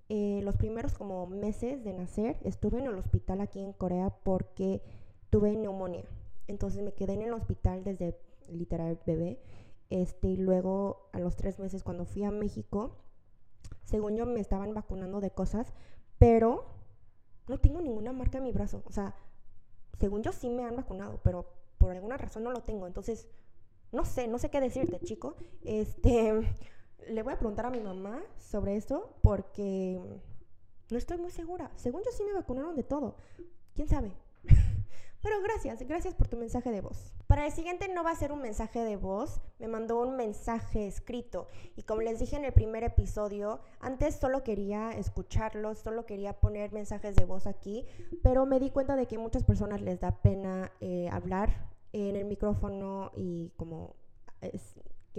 [0.09, 4.81] eh, los primeros como meses de nacer estuve en el hospital aquí en Corea porque
[5.29, 6.05] tuve neumonía.
[6.47, 9.39] Entonces me quedé en el hospital desde literal bebé.
[9.89, 12.95] Este, y luego a los tres meses cuando fui a México,
[13.83, 15.73] según yo me estaban vacunando de cosas,
[16.17, 16.65] pero
[17.47, 18.83] no tengo ninguna marca en mi brazo.
[18.85, 19.15] O sea,
[19.99, 21.45] según yo sí me han vacunado, pero
[21.77, 22.87] por alguna razón no lo tengo.
[22.87, 23.27] Entonces,
[23.91, 25.35] no sé, no sé qué decirte, chico.
[25.63, 26.33] Este,
[27.07, 29.99] le voy a preguntar a mi mamá sobre esto porque
[30.89, 31.71] no estoy muy segura.
[31.75, 33.15] Según yo sí me vacunaron de todo.
[33.75, 34.11] ¿Quién sabe?
[35.21, 37.11] Pero gracias, gracias por tu mensaje de voz.
[37.27, 40.87] Para el siguiente no va a ser un mensaje de voz, me mandó un mensaje
[40.87, 46.39] escrito y como les dije en el primer episodio, antes solo quería escucharlos, solo quería
[46.39, 47.85] poner mensajes de voz aquí,
[48.23, 52.25] pero me di cuenta de que muchas personas les da pena eh, hablar en el
[52.25, 53.95] micrófono y como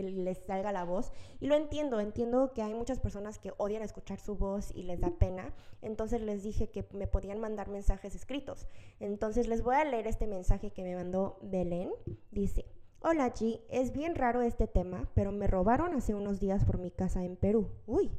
[0.02, 1.12] les salga la voz.
[1.40, 5.00] Y lo entiendo, entiendo que hay muchas personas que odian escuchar su voz y les
[5.00, 5.54] da pena.
[5.82, 8.66] Entonces les dije que me podían mandar mensajes escritos.
[8.98, 11.90] Entonces les voy a leer este mensaje que me mandó Belén.
[12.30, 12.66] Dice,
[13.00, 16.90] hola G, es bien raro este tema, pero me robaron hace unos días por mi
[16.90, 17.68] casa en Perú.
[17.86, 18.10] Uy.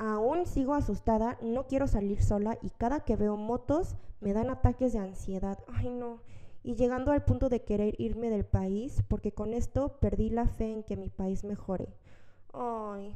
[0.00, 4.92] Aún sigo asustada, no quiero salir sola y cada que veo motos me dan ataques
[4.92, 5.58] de ansiedad.
[5.66, 6.20] Ay no
[6.62, 10.72] y llegando al punto de querer irme del país porque con esto perdí la fe
[10.72, 11.94] en que mi país mejore.
[12.52, 13.14] Ay,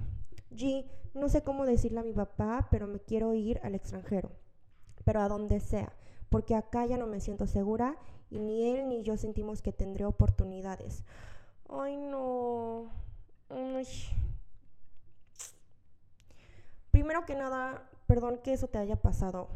[0.51, 4.31] G, no sé cómo decirle a mi papá, pero me quiero ir al extranjero,
[5.05, 5.93] pero a donde sea,
[6.29, 7.97] porque acá ya no me siento segura
[8.31, 11.05] y ni él ni yo sentimos que tendré oportunidades.
[11.69, 12.91] Ay, no.
[16.91, 19.49] Primero que nada, perdón que eso te haya pasado,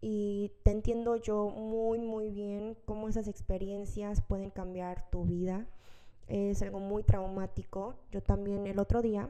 [0.00, 5.66] y te entiendo yo muy, muy bien cómo esas experiencias pueden cambiar tu vida.
[6.26, 7.94] Es algo muy traumático.
[8.10, 9.28] Yo también el otro día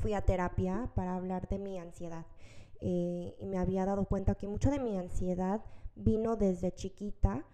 [0.00, 2.26] fui a terapia para hablar de mi ansiedad
[2.80, 5.62] eh, y me había dado cuenta que mucho de mi ansiedad
[5.96, 7.44] vino desde chiquita,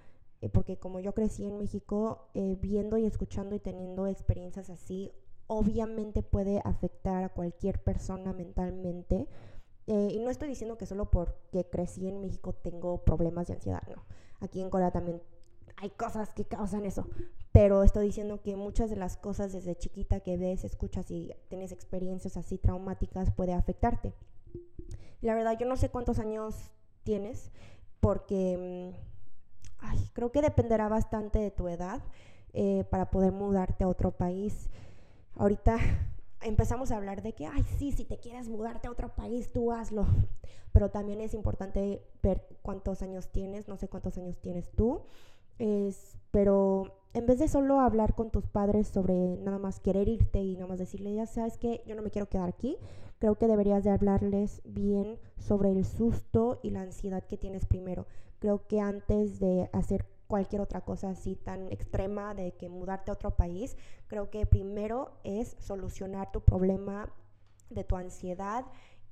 [0.41, 5.13] eh, porque como yo crecí en México, eh, viendo y escuchando y teniendo experiencias así,
[5.49, 9.27] obviamente puede afectar a cualquier persona mentalmente
[9.87, 13.83] eh, y no estoy diciendo que solo porque crecí en México tengo problemas de ansiedad,
[13.89, 14.03] no.
[14.41, 15.23] Aquí en Corea también
[15.77, 17.09] hay cosas que causan eso.
[17.53, 21.73] Pero estoy diciendo que muchas de las cosas desde chiquita que ves, escuchas y tienes
[21.73, 24.15] experiencias así traumáticas puede afectarte.
[25.23, 26.71] La verdad, yo no sé cuántos años
[27.03, 27.51] tienes,
[28.01, 32.03] porque mm, creo que dependerá bastante de tu edad
[32.53, 34.69] eh, para poder mudarte a otro país.
[35.35, 35.79] Ahorita
[36.43, 39.73] empezamos a hablar de que, ay, sí, si te quieres mudarte a otro país, tú
[39.73, 40.07] hazlo.
[40.73, 45.03] Pero también es importante ver cuántos años tienes, no sé cuántos años tienes tú.
[45.59, 50.41] Es, pero en vez de solo hablar con tus padres sobre nada más querer irte
[50.41, 52.77] y nada más decirle, ya sabes que yo no me quiero quedar aquí,
[53.19, 58.07] creo que deberías de hablarles bien sobre el susto y la ansiedad que tienes primero.
[58.39, 63.15] Creo que antes de hacer cualquier otra cosa así tan extrema de que mudarte a
[63.15, 63.77] otro país,
[64.09, 67.13] creo que primero es solucionar tu problema
[67.71, 68.65] de tu ansiedad,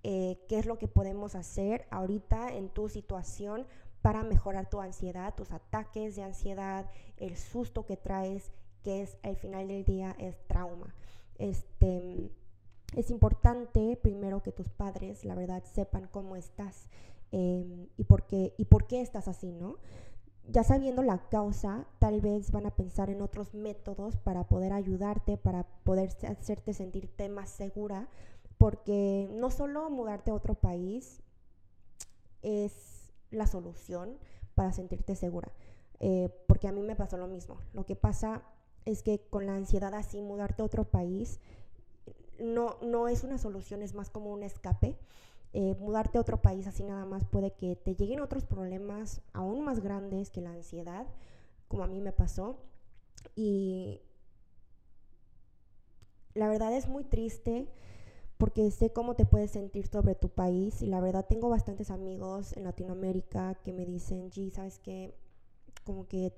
[0.03, 3.67] eh, qué es lo que podemos hacer ahorita en tu situación
[4.03, 9.37] para mejorar tu ansiedad, tus ataques de ansiedad, el susto que traes, que es al
[9.37, 10.95] final del día es trauma.
[11.39, 12.31] Este,
[12.95, 16.89] es importante primero que tus padres, la verdad, sepan cómo estás
[17.33, 19.79] em, y, por qué, y por qué estás así, ¿no?
[20.49, 25.37] Ya sabiendo la causa, tal vez van a pensar en otros métodos para poder ayudarte,
[25.37, 28.09] para poder hacerte sentirte más segura,
[28.59, 31.23] porque no solo mudarte a otro país
[32.43, 34.19] es la solución
[34.55, 35.51] para sentirte segura,
[36.01, 37.59] eh, porque a mí me pasó lo mismo.
[37.73, 38.43] Lo que pasa
[38.85, 41.41] es que con la ansiedad así, mudarte a otro país
[42.39, 44.99] no, no es una solución, es más como un escape.
[45.57, 49.65] Eh, mudarte a otro país así nada más puede que te lleguen otros problemas aún
[49.65, 51.07] más grandes que la ansiedad,
[51.69, 52.59] como a mí me pasó.
[53.37, 54.01] Y
[56.35, 57.69] la verdad es muy triste
[58.37, 62.57] porque sé cómo te puedes sentir sobre tu país y la verdad tengo bastantes amigos
[62.57, 65.15] en Latinoamérica que me dicen, G, ¿sabes qué?
[65.85, 66.33] Como que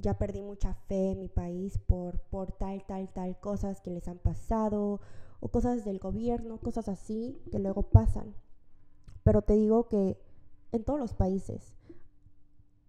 [0.00, 4.06] ya perdí mucha fe en mi país por, por tal, tal, tal cosas que les
[4.06, 5.00] han pasado
[5.40, 8.32] o cosas del gobierno, cosas así que luego pasan.
[9.22, 10.18] Pero te digo que
[10.72, 11.74] en todos los países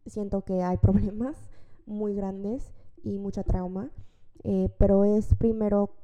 [0.05, 1.37] siento que hay problemas
[1.85, 2.73] muy grandes
[3.03, 3.91] y mucha trauma,
[4.43, 5.95] eh, pero es primero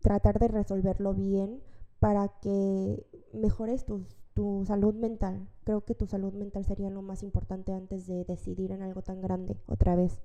[0.00, 1.62] tratar de resolverlo bien
[1.98, 4.04] para que mejores tu,
[4.34, 5.48] tu salud mental.
[5.64, 9.20] Creo que tu salud mental sería lo más importante antes de decidir en algo tan
[9.20, 10.20] grande otra vez.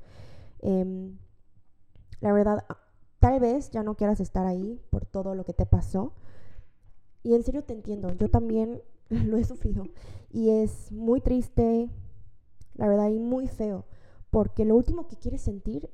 [0.60, 1.18] Em,
[2.22, 2.66] la verdad,
[3.20, 6.14] tal vez ya no quieras estar ahí por todo lo que te pasó.
[7.24, 9.86] Y en serio te entiendo, yo también lo he sufrido.
[10.32, 11.90] Y es muy triste,
[12.76, 13.86] la verdad, y muy feo.
[14.30, 15.90] Porque lo último que quieres sentir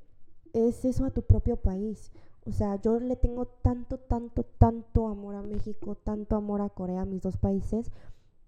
[0.54, 2.12] es eso a tu propio país.
[2.46, 7.06] O sea, yo le tengo tanto, tanto, tanto amor a México, tanto amor a Corea,
[7.06, 7.92] mis dos países,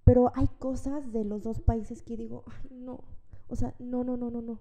[0.03, 3.01] pero hay cosas de los dos países que digo, ay, no,
[3.47, 4.59] o sea, no, no, no, no, no.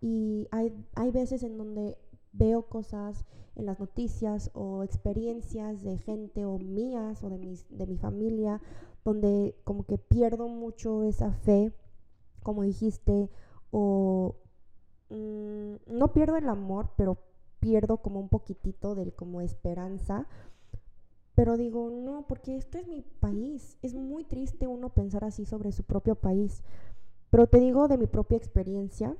[0.00, 1.98] Y hay, hay veces en donde
[2.32, 3.24] veo cosas
[3.56, 8.62] en las noticias o experiencias de gente o mías o de, mis, de mi familia,
[9.04, 11.72] donde como que pierdo mucho esa fe,
[12.42, 13.30] como dijiste,
[13.70, 14.36] o
[15.10, 17.18] mm, no pierdo el amor, pero
[17.60, 20.26] pierdo como un poquitito del como esperanza.
[21.34, 23.78] Pero digo, no, porque esto es mi país.
[23.82, 26.62] Es muy triste uno pensar así sobre su propio país.
[27.30, 29.16] Pero te digo de mi propia experiencia,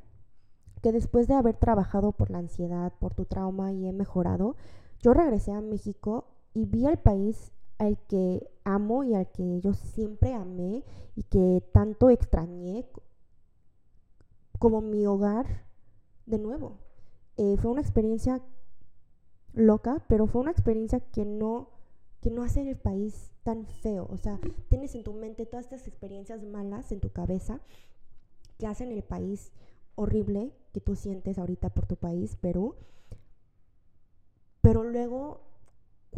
[0.83, 4.57] que después de haber trabajado por la ansiedad, por tu trauma y he mejorado,
[5.01, 6.25] yo regresé a México
[6.55, 10.85] y vi al país al que amo y al que yo siempre amé
[11.17, 12.87] y que tanto extrañé
[14.59, 15.65] como mi hogar
[16.27, 16.79] de nuevo.
[17.37, 18.43] Eh, fue una experiencia
[19.53, 21.71] loca, pero fue una experiencia que no,
[22.21, 24.07] que no hace el país tan feo.
[24.11, 24.39] O sea,
[24.69, 27.61] tienes en tu mente todas estas experiencias malas en tu cabeza
[28.59, 29.53] que hacen el país
[29.95, 32.75] horrible que tú sientes ahorita por tu país, Perú.
[34.61, 35.48] Pero luego,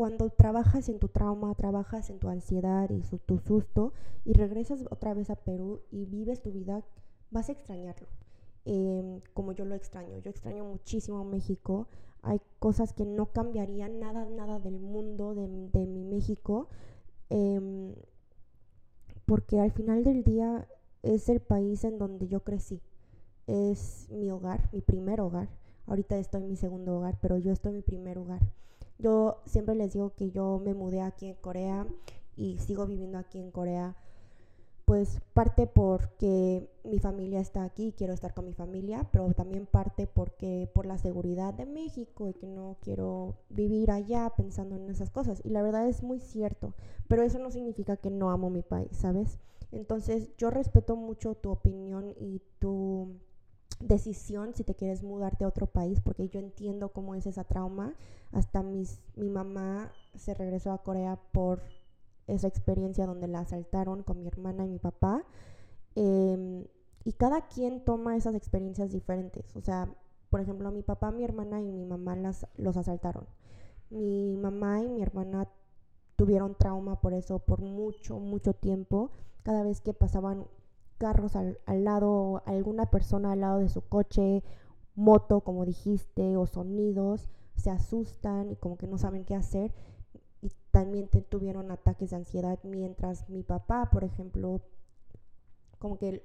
[0.00, 3.92] cuando trabajas en tu trauma, trabajas en tu ansiedad y tu susto,
[4.24, 6.82] y regresas otra vez a Perú y vives tu vida,
[7.30, 8.08] vas a extrañarlo.
[8.64, 10.16] Em, como yo lo extraño.
[10.20, 11.86] Yo extraño muchísimo México.
[12.22, 15.46] Hay cosas que no cambiarían nada, nada del mundo de,
[15.86, 16.68] mi México.
[17.28, 17.94] Em,
[19.26, 20.66] porque al final del día
[21.02, 22.80] es el país en donde yo crecí.
[23.46, 25.50] Es mi hogar, mi primer hogar.
[25.84, 28.40] Ahorita estoy en mi segundo hogar, pero yo estoy en mi primer hogar.
[29.00, 31.86] Yo siempre les digo que yo me mudé aquí en Corea
[32.36, 33.96] y sigo viviendo aquí en Corea
[34.90, 40.08] pues parte porque mi familia está aquí, quiero estar con mi familia, pero también parte
[40.08, 45.08] porque por la seguridad de México y que no quiero vivir allá pensando en esas
[45.08, 45.42] cosas.
[45.44, 46.74] Y la verdad es muy cierto,
[47.06, 49.38] pero eso no significa que no amo mi país, ¿sabes?
[49.70, 53.14] Entonces yo respeto mucho tu opinión y tu
[53.80, 57.94] decisión si te quieres mudarte a otro país, porque yo entiendo cómo es esa trauma.
[58.30, 61.62] Hasta mis, mi mamá se regresó a Corea por
[62.26, 65.24] esa experiencia donde la asaltaron con mi hermana y mi papá.
[65.94, 66.64] Em,
[67.04, 69.56] y cada quien toma esas experiencias diferentes.
[69.56, 69.92] O sea,
[70.28, 73.26] por ejemplo, mi papá, mi hermana y mi mamá las, los asaltaron.
[73.90, 75.48] Mi mamá y mi hermana
[76.16, 79.10] tuvieron trauma por eso por mucho, mucho tiempo.
[79.42, 80.46] Cada vez que pasaban
[81.00, 84.44] carros al, al lado, alguna persona al lado de su coche,
[84.94, 89.72] moto, como dijiste, o sonidos, se asustan y como que no saben qué hacer
[90.42, 94.60] y también tuvieron ataques de ansiedad mientras mi papá, por ejemplo,
[95.78, 96.22] como que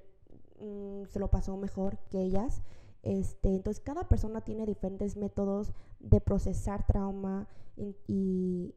[0.60, 2.62] mm, se lo pasó mejor que ellas.
[3.02, 7.48] Este, entonces cada persona tiene diferentes métodos de procesar trauma
[8.08, 8.74] y,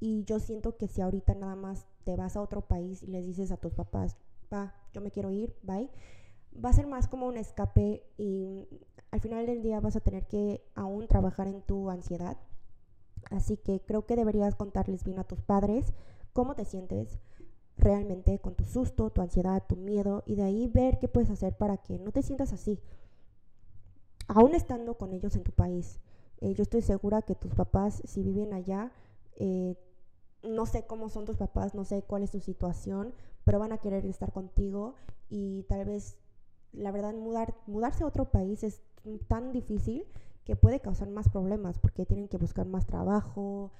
[0.00, 3.26] y yo siento que si ahorita nada más te vas a otro país y les
[3.26, 4.16] dices a tus papás,
[4.52, 5.90] va, yo me quiero ir, bye,
[6.52, 8.68] va a ser más como un escape y
[9.10, 12.36] al final del día vas a tener que aún trabajar en tu ansiedad
[13.30, 15.92] Así que creo que deberías contarles bien a tus padres
[16.32, 17.18] cómo te sientes
[17.76, 21.56] realmente con tu susto, tu ansiedad, tu miedo y de ahí ver qué puedes hacer
[21.56, 22.80] para que no te sientas así.
[24.28, 26.00] Aún estando con ellos en tu país.
[26.40, 28.92] Eh, yo estoy segura que tus papás, si viven allá,
[29.36, 29.76] eh,
[30.42, 33.14] no sé cómo son tus papás, no sé cuál es tu situación,
[33.44, 34.94] pero van a querer estar contigo
[35.28, 36.16] y tal vez,
[36.72, 38.82] la verdad, mudar, mudarse a otro país es
[39.28, 40.06] tan difícil
[40.44, 43.72] que puede causar más problemas porque tienen que buscar más trabajo,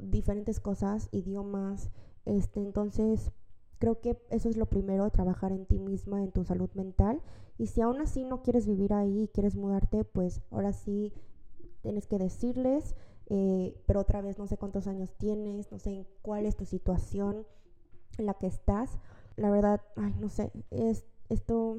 [0.00, 1.90] diferentes cosas, idiomas.
[2.24, 3.32] Este, entonces,
[3.78, 7.22] creo que eso es lo primero, trabajar en ti misma, en tu salud mental.
[7.56, 11.12] Y si aún así no quieres vivir ahí y quieres mudarte, pues ahora sí
[11.80, 12.94] tienes que decirles,
[13.26, 16.64] eh, pero otra vez no sé cuántos años tienes, no sé en cuál es tu
[16.64, 17.46] situación
[18.18, 18.98] en la que estás.
[19.36, 21.78] La verdad, ay, no sé, es, esto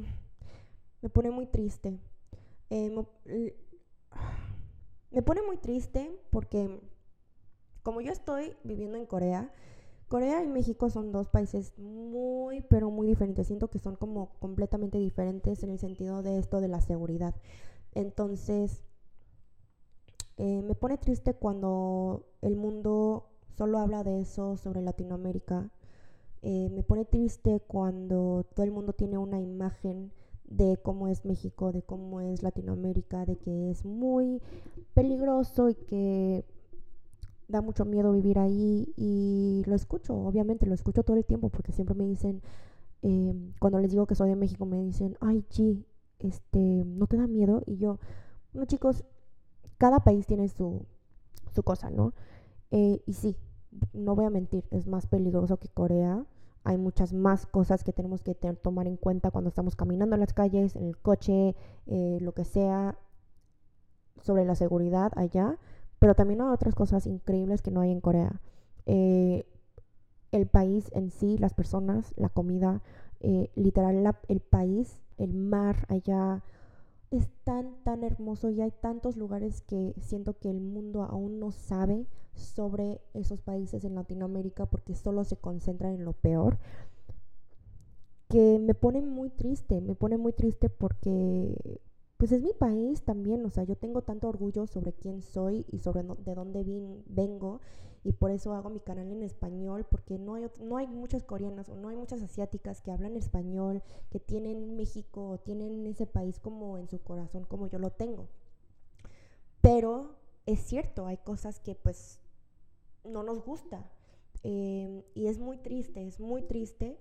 [1.01, 1.99] me pone muy triste.
[2.69, 2.93] Eh,
[5.11, 6.79] me pone muy triste porque
[7.83, 9.51] como yo estoy viviendo en Corea,
[10.07, 13.47] Corea y México son dos países muy, pero muy diferentes.
[13.47, 17.35] Siento que son como completamente diferentes en el sentido de esto de la seguridad.
[17.93, 18.83] Entonces,
[20.37, 25.69] eh, me pone triste cuando el mundo solo habla de eso sobre Latinoamérica.
[26.41, 30.11] Eh, me pone triste cuando todo el mundo tiene una imagen
[30.45, 34.41] de cómo es México, de cómo es Latinoamérica, de que es muy
[34.93, 36.45] peligroso y que
[37.47, 41.71] da mucho miedo vivir ahí y lo escucho, obviamente lo escucho todo el tiempo porque
[41.71, 42.41] siempre me dicen,
[43.01, 45.83] em, cuando les digo que soy de México, me dicen, ay, G,
[46.19, 47.63] este, ¿no te da miedo?
[47.65, 47.99] Y yo,
[48.53, 49.03] bueno chicos,
[49.77, 50.85] cada país tiene su,
[51.53, 52.13] su cosa, ¿no?
[52.71, 53.35] Eh, y sí,
[53.93, 56.25] no voy a mentir, es más peligroso que Corea.
[56.63, 60.33] Hay muchas más cosas que tenemos que tomar en cuenta cuando estamos caminando en las
[60.33, 61.55] calles, en el coche,
[61.87, 62.97] eh, lo que sea,
[64.21, 65.57] sobre la seguridad allá.
[65.99, 68.41] Pero también hay otras cosas increíbles que no hay en Corea.
[68.85, 69.45] Eh,
[70.31, 72.81] el país en sí, las personas, la comida,
[73.19, 76.43] eh, literal el país, el mar allá
[77.11, 81.51] es tan, tan hermoso y hay tantos lugares que siento que el mundo aún no
[81.51, 86.57] sabe sobre esos países en Latinoamérica porque solo se concentran en lo peor
[88.29, 91.81] que me pone muy triste, me pone muy triste porque
[92.17, 95.79] pues es mi país también, o sea, yo tengo tanto orgullo sobre quién soy y
[95.79, 96.63] sobre de dónde
[97.07, 97.61] vengo
[98.03, 101.69] y por eso hago mi canal en español porque no hay, no hay muchas coreanas
[101.69, 106.39] o no hay muchas asiáticas que hablan español, que tienen México o tienen ese país
[106.39, 108.27] como en su corazón como yo lo tengo.
[109.61, 112.19] Pero es cierto, hay cosas que pues
[113.03, 113.89] no nos gusta
[114.43, 116.97] em, y es muy triste, es muy triste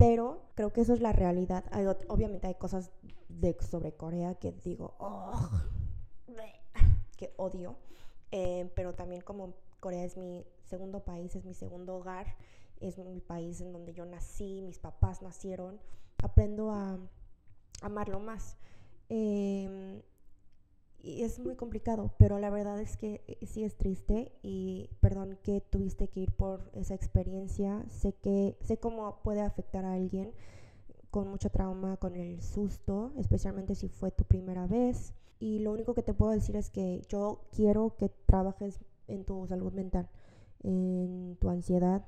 [0.00, 1.62] pero creo que eso es la realidad.
[2.08, 2.90] obviamente hay cosas
[3.28, 5.50] de, sobre Corea que digo, oh,
[7.18, 7.76] que odio.
[8.32, 12.36] Eh, pero también como Corea es mi segundo país, es mi segundo hogar,
[12.80, 15.80] es mi país en donde yo nací, mis papás nacieron,
[16.22, 16.98] aprendo a
[17.82, 18.56] amarlo más.
[19.08, 20.02] Eh,
[21.02, 25.38] y es muy complicado, pero la verdad es que eh, sí es triste y perdón
[25.42, 27.84] que tuviste que ir por esa experiencia.
[27.88, 30.32] Sé que sé cómo puede afectar a alguien
[31.10, 35.14] con mucho trauma, con el susto, especialmente si fue tu primera vez.
[35.38, 38.78] Y lo único que te puedo decir es que yo quiero que trabajes
[39.10, 40.08] en tu salud mental,
[40.62, 42.04] en tu ansiedad,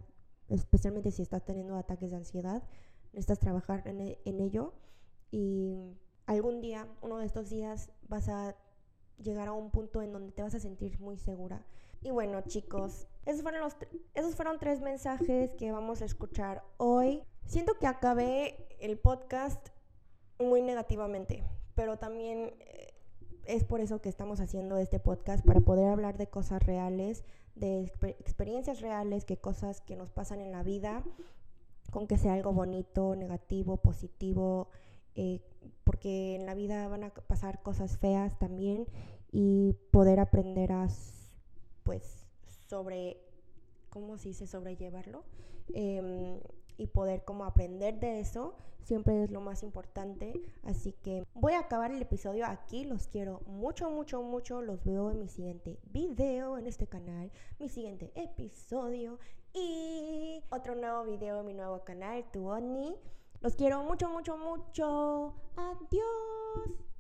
[0.49, 2.63] especialmente si estás teniendo ataques de ansiedad.
[3.13, 4.73] Necesitas trabajar en, e, en ello
[5.31, 5.97] y
[6.27, 8.57] algún día, uno de estos días, vas a
[9.19, 11.65] llegar a un punto en donde te vas a sentir muy segura.
[12.03, 13.77] Y bueno, chicos, esos fueron, los
[14.15, 17.23] esos fueron tres mensajes que vamos a escuchar hoy.
[17.47, 19.69] Siento que acabé el podcast
[20.39, 21.45] muy negativamente,
[21.75, 22.92] pero también eh,
[23.47, 27.25] es por eso que estamos haciendo este podcast, para poder hablar de cosas reales,
[27.55, 31.05] de experiencias reales, que cosas que nos pasan en la vida,
[31.91, 34.69] con que sea algo bonito, negativo, positivo,
[35.15, 35.41] eh,
[35.85, 38.87] porque en la vida van a pasar cosas feas también
[39.31, 40.89] y poder aprender a,
[41.83, 42.27] pues,
[42.69, 43.19] sobre,
[43.91, 44.47] ¿cómo se dice?
[44.47, 45.25] Sobrellevarlo
[45.75, 46.39] em,
[46.77, 48.55] y poder como aprender de eso
[48.85, 50.41] siempre es lo más importante.
[50.65, 52.85] Así que voy a acabar el episodio aquí.
[52.85, 54.63] Los quiero mucho, mucho, mucho.
[54.63, 59.19] Los veo en mi siguiente video en este canal, mi siguiente episodio
[59.55, 62.95] y otro nuevo video en mi nuevo canal, Tu Oni.
[63.41, 65.35] Los quiero mucho, mucho, mucho.
[65.57, 66.92] Adiós.